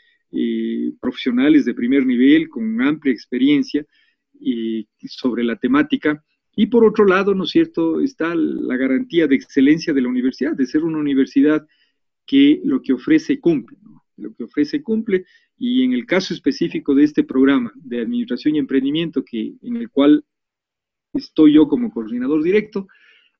profesionales 1.02 1.66
de 1.66 1.74
primer 1.74 2.06
nivel 2.06 2.48
con 2.48 2.82
amplia 2.82 3.12
experiencia 3.12 3.86
sobre 5.06 5.44
la 5.44 5.58
temática. 5.58 6.24
Y 6.56 6.68
por 6.68 6.86
otro 6.86 7.06
lado, 7.06 7.34
¿no 7.34 7.46
es 7.46 7.52
cierto?, 7.52 8.02
está 8.02 8.36
la 8.36 8.76
garantía 8.76 9.28
de 9.28 9.36
excelencia 9.36 9.94
de 9.94 10.02
la 10.02 10.10
universidad, 10.10 10.56
de 10.56 10.66
ser 10.66 10.84
una 10.84 11.00
universidad 11.00 11.66
que 12.26 12.62
lo 12.64 12.82
que 12.82 12.94
ofrece 12.94 13.40
cumple, 13.40 13.78
lo 14.18 14.34
que 14.34 14.44
ofrece 14.44 14.84
cumple. 14.84 15.26
Y 15.58 15.84
en 15.84 15.94
el 15.94 16.06
caso 16.06 16.34
específico 16.34 16.94
de 16.94 17.04
este 17.04 17.24
programa 17.24 17.72
de 17.76 18.02
administración 18.02 18.56
y 18.56 18.60
emprendimiento, 18.60 19.24
que, 19.24 19.54
en 19.62 19.78
el 19.78 19.90
cual 19.90 20.26
estoy 21.14 21.54
yo 21.54 21.68
como 21.68 21.92
coordinador 21.92 22.44
directo, 22.44 22.88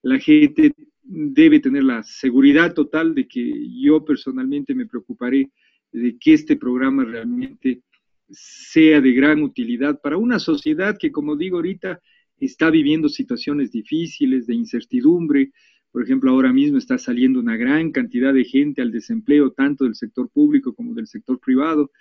la 0.04 0.20
gente 0.20 0.74
debe 1.04 1.60
tener 1.60 1.84
la 1.84 2.04
seguridad 2.04 2.74
total 2.74 3.14
de 3.14 3.28
que 3.28 3.52
yo 3.82 4.06
personalmente 4.06 4.74
me 4.74 4.86
preocuparé 4.86 5.52
de 5.92 6.18
que 6.18 6.34
este 6.34 6.56
programa 6.56 7.04
realmente 7.04 7.82
sea 8.30 9.02
de 9.02 9.12
gran 9.12 9.42
utilidad 9.44 10.00
para 10.02 10.18
una 10.18 10.40
sociedad 10.40 10.98
que, 10.98 11.12
como 11.12 11.36
digo 11.36 11.58
ahorita, 11.58 12.00
está 12.46 12.70
viviendo 12.70 13.10
situaciones 13.10 13.72
difíciles, 13.72 14.48
de 14.48 14.56
incertidumbre. 14.56 15.52
Por 15.92 16.04
ejemplo, 16.04 16.32
ahora 16.32 16.52
mismo 16.52 16.78
está 16.78 16.98
saliendo 16.98 17.40
una 17.40 17.56
gran 17.56 17.92
cantidad 17.92 18.34
de 18.34 18.46
gente 18.46 18.82
al 18.82 18.92
desempleo, 18.92 19.52
tanto 19.52 19.86
del 19.86 19.96
sector 19.96 20.30
público 20.30 20.74
como 20.74 20.94
del 20.94 21.08
sector 21.08 21.40
privado, 21.40 21.92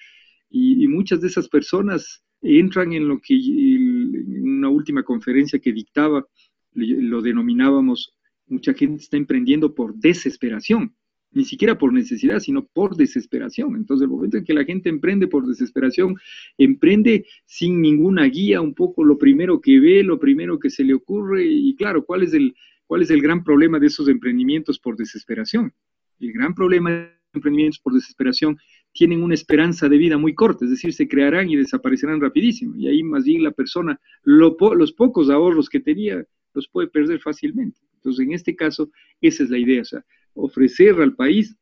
y, 0.53 0.89
muchas 0.89 1.21
de 1.21 1.29
esas 1.29 1.49
personas 1.49 2.25
entran 2.43 2.93
en 2.93 3.07
lo 3.07 3.21
que 3.21 3.35
en 3.35 4.43
una 4.43 4.69
última 4.69 5.05
conferencia 5.05 5.61
que 5.61 5.73
dictaba, 5.73 6.27
lo 6.73 7.23
denominábamos 7.23 8.17
mucha 8.51 8.75
gente 8.75 9.03
está 9.03 9.17
emprendiendo 9.17 9.75
por 9.75 9.95
desesperación, 9.95 10.95
ni 11.33 11.45
siquiera 11.45 11.79
por 11.79 11.93
necesidad, 11.93 12.41
sino 12.41 12.67
por 12.67 12.97
desesperación. 12.97 13.77
Entonces, 13.77 14.05
el 14.05 14.11
momento 14.11 14.37
en 14.37 14.45
que 14.45 14.55
la 14.55 14.65
gente 14.65 14.89
emprende 14.89 15.29
por 15.29 15.47
desesperación, 15.47 16.17
emprende 16.59 17.27
sin 17.45 17.81
ninguna 17.81 18.25
guía, 18.25 18.61
un 18.61 18.75
poco 18.75 19.05
lo 19.05 19.17
primero 19.17 19.61
que 19.61 19.79
ve, 19.79 20.03
lo 20.03 20.19
primero 20.19 20.59
que 20.59 20.71
se 20.71 20.85
le 20.85 20.95
ocurre, 20.95 21.47
y 21.47 21.75
claro, 21.77 22.05
¿cuál 22.05 22.23
es 22.23 22.35
el, 22.35 22.55
cuál 22.87 23.03
es 23.03 23.11
el 23.11 23.23
gran 23.23 23.45
problema 23.45 23.79
de 23.79 23.87
esos 23.87 24.09
emprendimientos 24.09 24.79
por 24.79 24.97
desesperación? 24.97 25.73
El 26.19 26.33
gran 26.33 26.55
problema 26.55 26.91
de 26.91 27.11
emprendimientos 27.33 27.79
por 27.79 27.95
desesperación 27.95 28.59
tienen 28.93 29.23
una 29.23 29.35
esperanza 29.35 29.89
de 29.89 29.99
vida 29.99 30.19
muy 30.19 30.35
corta, 30.35 30.65
es 30.65 30.73
decir, 30.73 30.93
se 30.93 31.07
crearán 31.07 31.49
y 31.49 31.57
desaparecerán 31.57 32.21
rapidísimo. 32.21 32.77
Y 32.77 32.89
ahí 32.89 33.03
más 33.05 33.25
bien 33.25 33.45
la 33.45 33.53
persona, 33.53 34.01
los 34.25 34.93
pocos 34.93 35.31
ahorros 35.31 35.69
que 35.69 35.81
tenía, 35.81 36.25
los 36.55 36.69
puede 36.69 36.89
perder 36.89 37.21
fácilmente. 37.21 37.81
Entonces, 37.95 38.27
en 38.27 38.33
este 38.33 38.57
caso, 38.57 38.91
esa 39.21 39.45
es 39.45 39.51
la 39.51 39.59
idea, 39.59 39.83
o 39.83 39.85
sea, 39.85 40.05
ofrecer 40.35 41.01
al 41.01 41.15
país 41.15 41.57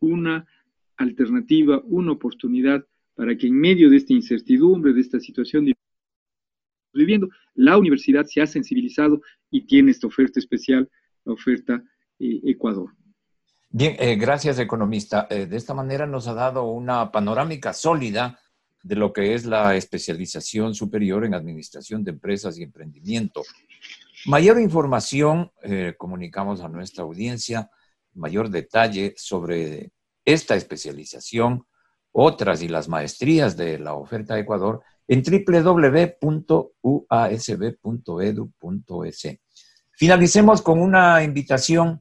una 0.00 0.46
alternativa, 0.96 1.80
una 1.84 2.12
oportunidad 2.12 2.84
para 3.14 3.36
que 3.36 3.46
en 3.46 3.54
medio 3.54 3.90
de 3.90 3.96
esta 3.96 4.12
incertidumbre, 4.12 4.92
de 4.92 5.00
esta 5.00 5.20
situación 5.20 5.72
viviendo, 6.92 7.28
la 7.54 7.78
universidad 7.78 8.24
se 8.26 8.40
ha 8.40 8.46
sensibilizado 8.46 9.20
y 9.50 9.66
tiene 9.66 9.90
esta 9.90 10.06
oferta 10.06 10.38
especial, 10.38 10.90
la 11.24 11.32
oferta 11.32 11.82
eh, 12.18 12.40
Ecuador. 12.44 12.90
Bien, 13.68 13.96
eh, 13.98 14.16
gracias, 14.16 14.58
economista. 14.58 15.26
Eh, 15.30 15.46
de 15.46 15.56
esta 15.56 15.74
manera 15.74 16.06
nos 16.06 16.26
ha 16.26 16.34
dado 16.34 16.64
una 16.64 17.12
panorámica 17.12 17.72
sólida 17.72 18.40
de 18.82 18.96
lo 18.96 19.12
que 19.12 19.34
es 19.34 19.44
la 19.44 19.76
especialización 19.76 20.74
superior 20.74 21.24
en 21.24 21.34
administración 21.34 22.02
de 22.02 22.12
empresas 22.12 22.58
y 22.58 22.62
emprendimiento. 22.62 23.42
Mayor 24.26 24.58
información, 24.58 25.50
comunicamos 25.98 26.60
a 26.62 26.68
nuestra 26.68 27.04
audiencia, 27.04 27.70
mayor 28.14 28.50
detalle 28.50 29.14
sobre 29.16 29.92
esta 30.24 30.56
especialización, 30.56 31.64
otras 32.12 32.62
y 32.62 32.68
las 32.68 32.88
maestrías 32.88 33.56
de 33.56 33.78
la 33.78 33.94
oferta 33.94 34.34
de 34.34 34.40
Ecuador 34.40 34.82
en 35.06 35.22
www.uasb.edu.es. 35.22 36.18
Finalicemos 39.92 40.62
con 40.62 40.80
una 40.80 41.22
invitación 41.22 42.00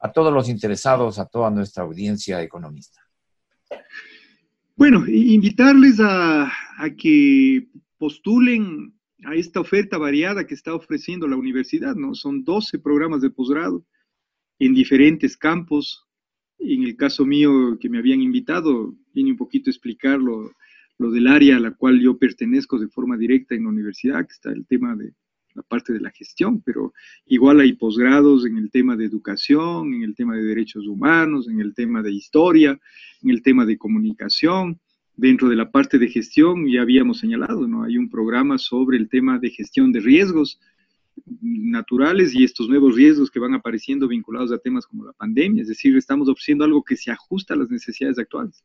a 0.00 0.12
todos 0.12 0.32
los 0.32 0.48
interesados, 0.48 1.18
a 1.18 1.26
toda 1.26 1.50
nuestra 1.50 1.84
audiencia 1.84 2.42
economista. 2.42 3.00
Bueno, 4.76 5.06
invitarles 5.06 6.00
a, 6.00 6.44
a 6.44 6.90
que 6.96 7.68
postulen 7.96 8.92
a 9.24 9.34
esta 9.34 9.60
oferta 9.60 9.98
variada 9.98 10.46
que 10.46 10.54
está 10.54 10.74
ofreciendo 10.74 11.26
la 11.28 11.36
universidad, 11.36 11.94
¿no? 11.94 12.14
Son 12.14 12.44
12 12.44 12.78
programas 12.80 13.20
de 13.22 13.30
posgrado 13.30 13.84
en 14.58 14.74
diferentes 14.74 15.36
campos. 15.36 16.06
En 16.58 16.82
el 16.84 16.96
caso 16.96 17.26
mío 17.26 17.78
que 17.78 17.88
me 17.88 17.98
habían 17.98 18.20
invitado, 18.20 18.94
vine 19.12 19.32
un 19.32 19.36
poquito 19.36 19.68
a 19.68 19.72
explicar 19.72 20.18
lo, 20.18 20.52
lo 20.98 21.10
del 21.10 21.26
área 21.26 21.56
a 21.56 21.60
la 21.60 21.72
cual 21.72 22.00
yo 22.00 22.18
pertenezco 22.18 22.78
de 22.78 22.88
forma 22.88 23.16
directa 23.16 23.54
en 23.54 23.64
la 23.64 23.70
universidad, 23.70 24.26
que 24.26 24.32
está 24.32 24.52
el 24.52 24.66
tema 24.66 24.96
de 24.96 25.12
la 25.54 25.62
parte 25.62 25.92
de 25.92 26.00
la 26.00 26.10
gestión, 26.10 26.62
pero 26.62 26.92
igual 27.26 27.60
hay 27.60 27.74
posgrados 27.74 28.44
en 28.44 28.56
el 28.56 28.70
tema 28.70 28.96
de 28.96 29.04
educación, 29.04 29.94
en 29.94 30.02
el 30.02 30.14
tema 30.14 30.34
de 30.34 30.42
derechos 30.42 30.86
humanos, 30.86 31.48
en 31.48 31.60
el 31.60 31.74
tema 31.74 32.02
de 32.02 32.12
historia, 32.12 32.78
en 33.22 33.30
el 33.30 33.42
tema 33.42 33.64
de 33.64 33.78
comunicación, 33.78 34.80
Dentro 35.16 35.48
de 35.48 35.54
la 35.54 35.70
parte 35.70 35.98
de 35.98 36.08
gestión 36.08 36.66
ya 36.68 36.82
habíamos 36.82 37.20
señalado, 37.20 37.68
¿no? 37.68 37.84
Hay 37.84 37.98
un 37.98 38.10
programa 38.10 38.58
sobre 38.58 38.96
el 38.96 39.08
tema 39.08 39.38
de 39.38 39.50
gestión 39.50 39.92
de 39.92 40.00
riesgos 40.00 40.58
naturales 41.40 42.34
y 42.34 42.44
estos 42.44 42.68
nuevos 42.68 42.94
riesgos 42.94 43.30
que 43.30 43.40
van 43.40 43.54
apareciendo 43.54 44.08
vinculados 44.08 44.52
a 44.52 44.58
temas 44.58 44.86
como 44.86 45.04
la 45.04 45.12
pandemia, 45.12 45.62
es 45.62 45.68
decir, 45.68 45.96
estamos 45.96 46.28
ofreciendo 46.28 46.64
algo 46.64 46.84
que 46.84 46.96
se 46.96 47.10
ajusta 47.10 47.54
a 47.54 47.56
las 47.56 47.70
necesidades 47.70 48.18
actuales. 48.18 48.64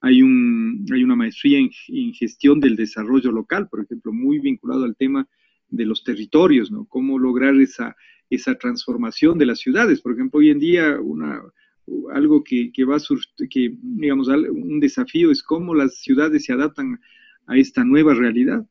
Hay, 0.00 0.22
un, 0.22 0.86
hay 0.92 1.02
una 1.02 1.16
maestría 1.16 1.58
en, 1.58 1.70
en 1.88 2.14
gestión 2.14 2.60
del 2.60 2.76
desarrollo 2.76 3.32
local, 3.32 3.68
por 3.68 3.82
ejemplo, 3.82 4.12
muy 4.12 4.38
vinculado 4.38 4.84
al 4.84 4.96
tema 4.96 5.28
de 5.68 5.84
los 5.84 6.02
territorios, 6.04 6.70
¿no? 6.70 6.86
Cómo 6.86 7.18
lograr 7.18 7.54
esa, 7.56 7.96
esa 8.30 8.56
transformación 8.56 9.38
de 9.38 9.46
las 9.46 9.58
ciudades. 9.58 10.00
Por 10.00 10.12
ejemplo, 10.12 10.40
hoy 10.40 10.50
en 10.50 10.58
día 10.58 10.98
una, 11.00 11.42
algo 12.12 12.42
que, 12.44 12.70
va 12.84 12.96
a 12.96 13.48
que 13.50 13.74
digamos, 13.80 14.28
un 14.28 14.80
desafío 14.80 15.30
es 15.30 15.42
cómo 15.42 15.74
las 15.74 15.96
ciudades 15.98 16.44
se 16.44 16.52
adaptan 16.52 17.00
a 17.46 17.56
esta 17.56 17.84
nueva 17.84 18.14
realidad. 18.14 18.66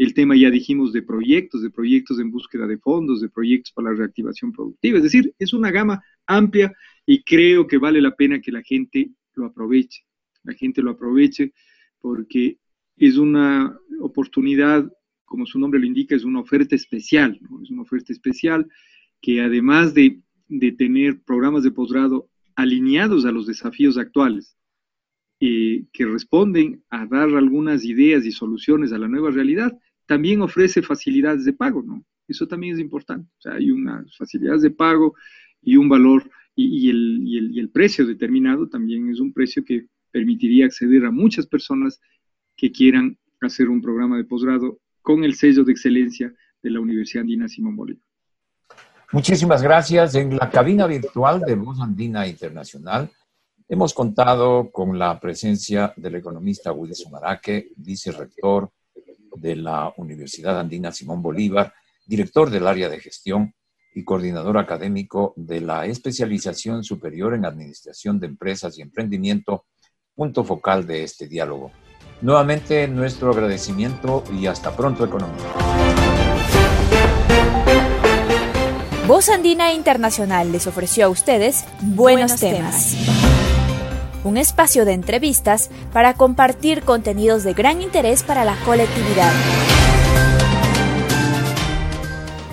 El 0.00 0.14
tema 0.14 0.34
ya 0.34 0.50
dijimos 0.50 0.94
de 0.94 1.02
proyectos, 1.02 1.60
de 1.60 1.68
proyectos 1.68 2.18
en 2.20 2.30
búsqueda 2.30 2.66
de 2.66 2.78
fondos, 2.78 3.20
de 3.20 3.28
proyectos 3.28 3.70
para 3.72 3.90
la 3.90 3.98
reactivación 3.98 4.50
productiva. 4.50 4.96
Es 4.96 5.04
decir, 5.04 5.34
es 5.38 5.52
una 5.52 5.70
gama 5.70 6.02
amplia 6.26 6.72
y 7.04 7.22
creo 7.22 7.66
que 7.66 7.76
vale 7.76 8.00
la 8.00 8.16
pena 8.16 8.40
que 8.40 8.50
la 8.50 8.62
gente 8.62 9.10
lo 9.34 9.44
aproveche. 9.44 10.06
La 10.42 10.54
gente 10.54 10.80
lo 10.80 10.92
aproveche 10.92 11.52
porque 12.00 12.56
es 12.96 13.18
una 13.18 13.78
oportunidad, 14.00 14.90
como 15.26 15.44
su 15.44 15.58
nombre 15.58 15.78
lo 15.78 15.84
indica, 15.84 16.16
es 16.16 16.24
una 16.24 16.40
oferta 16.40 16.74
especial. 16.74 17.38
Es 17.62 17.70
una 17.70 17.82
oferta 17.82 18.10
especial 18.10 18.66
que 19.20 19.42
además 19.42 19.92
de, 19.92 20.22
de 20.48 20.72
tener 20.72 21.20
programas 21.24 21.62
de 21.62 21.72
posgrado 21.72 22.30
alineados 22.54 23.26
a 23.26 23.32
los 23.32 23.46
desafíos 23.46 23.98
actuales, 23.98 24.56
y 25.42 25.86
que 25.86 26.04
responden 26.04 26.84
a 26.90 27.06
dar 27.06 27.30
algunas 27.34 27.84
ideas 27.84 28.26
y 28.26 28.30
soluciones 28.30 28.92
a 28.92 28.98
la 28.98 29.08
nueva 29.08 29.30
realidad, 29.30 29.78
también 30.10 30.42
ofrece 30.42 30.82
facilidades 30.82 31.44
de 31.44 31.52
pago, 31.52 31.84
¿no? 31.84 32.04
Eso 32.26 32.44
también 32.48 32.74
es 32.74 32.80
importante. 32.80 33.30
O 33.38 33.40
sea, 33.40 33.52
hay 33.52 33.70
unas 33.70 34.16
facilidades 34.16 34.62
de 34.62 34.72
pago 34.72 35.14
y 35.62 35.76
un 35.76 35.88
valor, 35.88 36.28
y, 36.56 36.90
el, 36.90 37.22
y 37.22 37.60
el 37.60 37.70
precio 37.70 38.04
determinado 38.04 38.68
también 38.68 39.08
es 39.08 39.20
un 39.20 39.32
precio 39.32 39.64
que 39.64 39.86
permitiría 40.10 40.66
acceder 40.66 41.04
a 41.04 41.12
muchas 41.12 41.46
personas 41.46 42.00
que 42.56 42.72
quieran 42.72 43.16
hacer 43.40 43.68
un 43.68 43.80
programa 43.80 44.16
de 44.16 44.24
posgrado 44.24 44.80
con 45.00 45.22
el 45.22 45.36
sello 45.36 45.62
de 45.62 45.70
excelencia 45.70 46.34
de 46.60 46.70
la 46.70 46.80
Universidad 46.80 47.20
Andina 47.20 47.46
Simón 47.46 47.76
Bolívar. 47.76 48.02
Muchísimas 49.12 49.62
gracias. 49.62 50.16
En 50.16 50.36
la 50.36 50.50
cabina 50.50 50.88
virtual 50.88 51.40
de 51.42 51.54
Voz 51.54 51.78
Andina 51.78 52.26
Internacional 52.26 53.08
hemos 53.68 53.94
contado 53.94 54.72
con 54.72 54.98
la 54.98 55.20
presencia 55.20 55.94
del 55.96 56.16
economista 56.16 56.72
Wilson 56.72 57.14
Araque, 57.14 57.70
vicerrector 57.76 58.72
de 59.36 59.56
la 59.56 59.92
Universidad 59.96 60.58
Andina 60.58 60.92
Simón 60.92 61.22
Bolívar, 61.22 61.72
director 62.06 62.50
del 62.50 62.66
área 62.66 62.88
de 62.88 63.00
gestión 63.00 63.54
y 63.94 64.04
coordinador 64.04 64.58
académico 64.58 65.32
de 65.36 65.60
la 65.60 65.86
especialización 65.86 66.84
superior 66.84 67.34
en 67.34 67.44
administración 67.44 68.20
de 68.20 68.26
empresas 68.26 68.78
y 68.78 68.82
emprendimiento, 68.82 69.66
punto 70.14 70.44
focal 70.44 70.86
de 70.86 71.04
este 71.04 71.26
diálogo. 71.26 71.72
Nuevamente 72.20 72.86
nuestro 72.86 73.30
agradecimiento 73.30 74.22
y 74.38 74.46
hasta 74.46 74.76
pronto 74.76 75.04
economía. 75.04 75.46
Voz 79.06 79.28
Andina 79.28 79.72
Internacional 79.72 80.52
les 80.52 80.68
ofreció 80.68 81.06
a 81.06 81.08
ustedes 81.08 81.64
Buenos, 81.80 82.38
temas. 82.38 82.94
Un 84.22 84.36
espacio 84.36 84.84
de 84.84 84.92
entrevistas 84.92 85.70
para 85.92 86.14
compartir 86.14 86.82
contenidos 86.82 87.42
de 87.42 87.54
gran 87.54 87.80
interés 87.80 88.22
para 88.22 88.44
la 88.44 88.54
colectividad. 88.66 89.32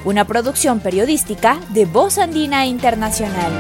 Una 0.05 0.25
producción 0.25 0.79
periodística 0.79 1.59
de 1.69 1.85
Voz 1.85 2.17
Andina 2.17 2.65
Internacional. 2.65 3.51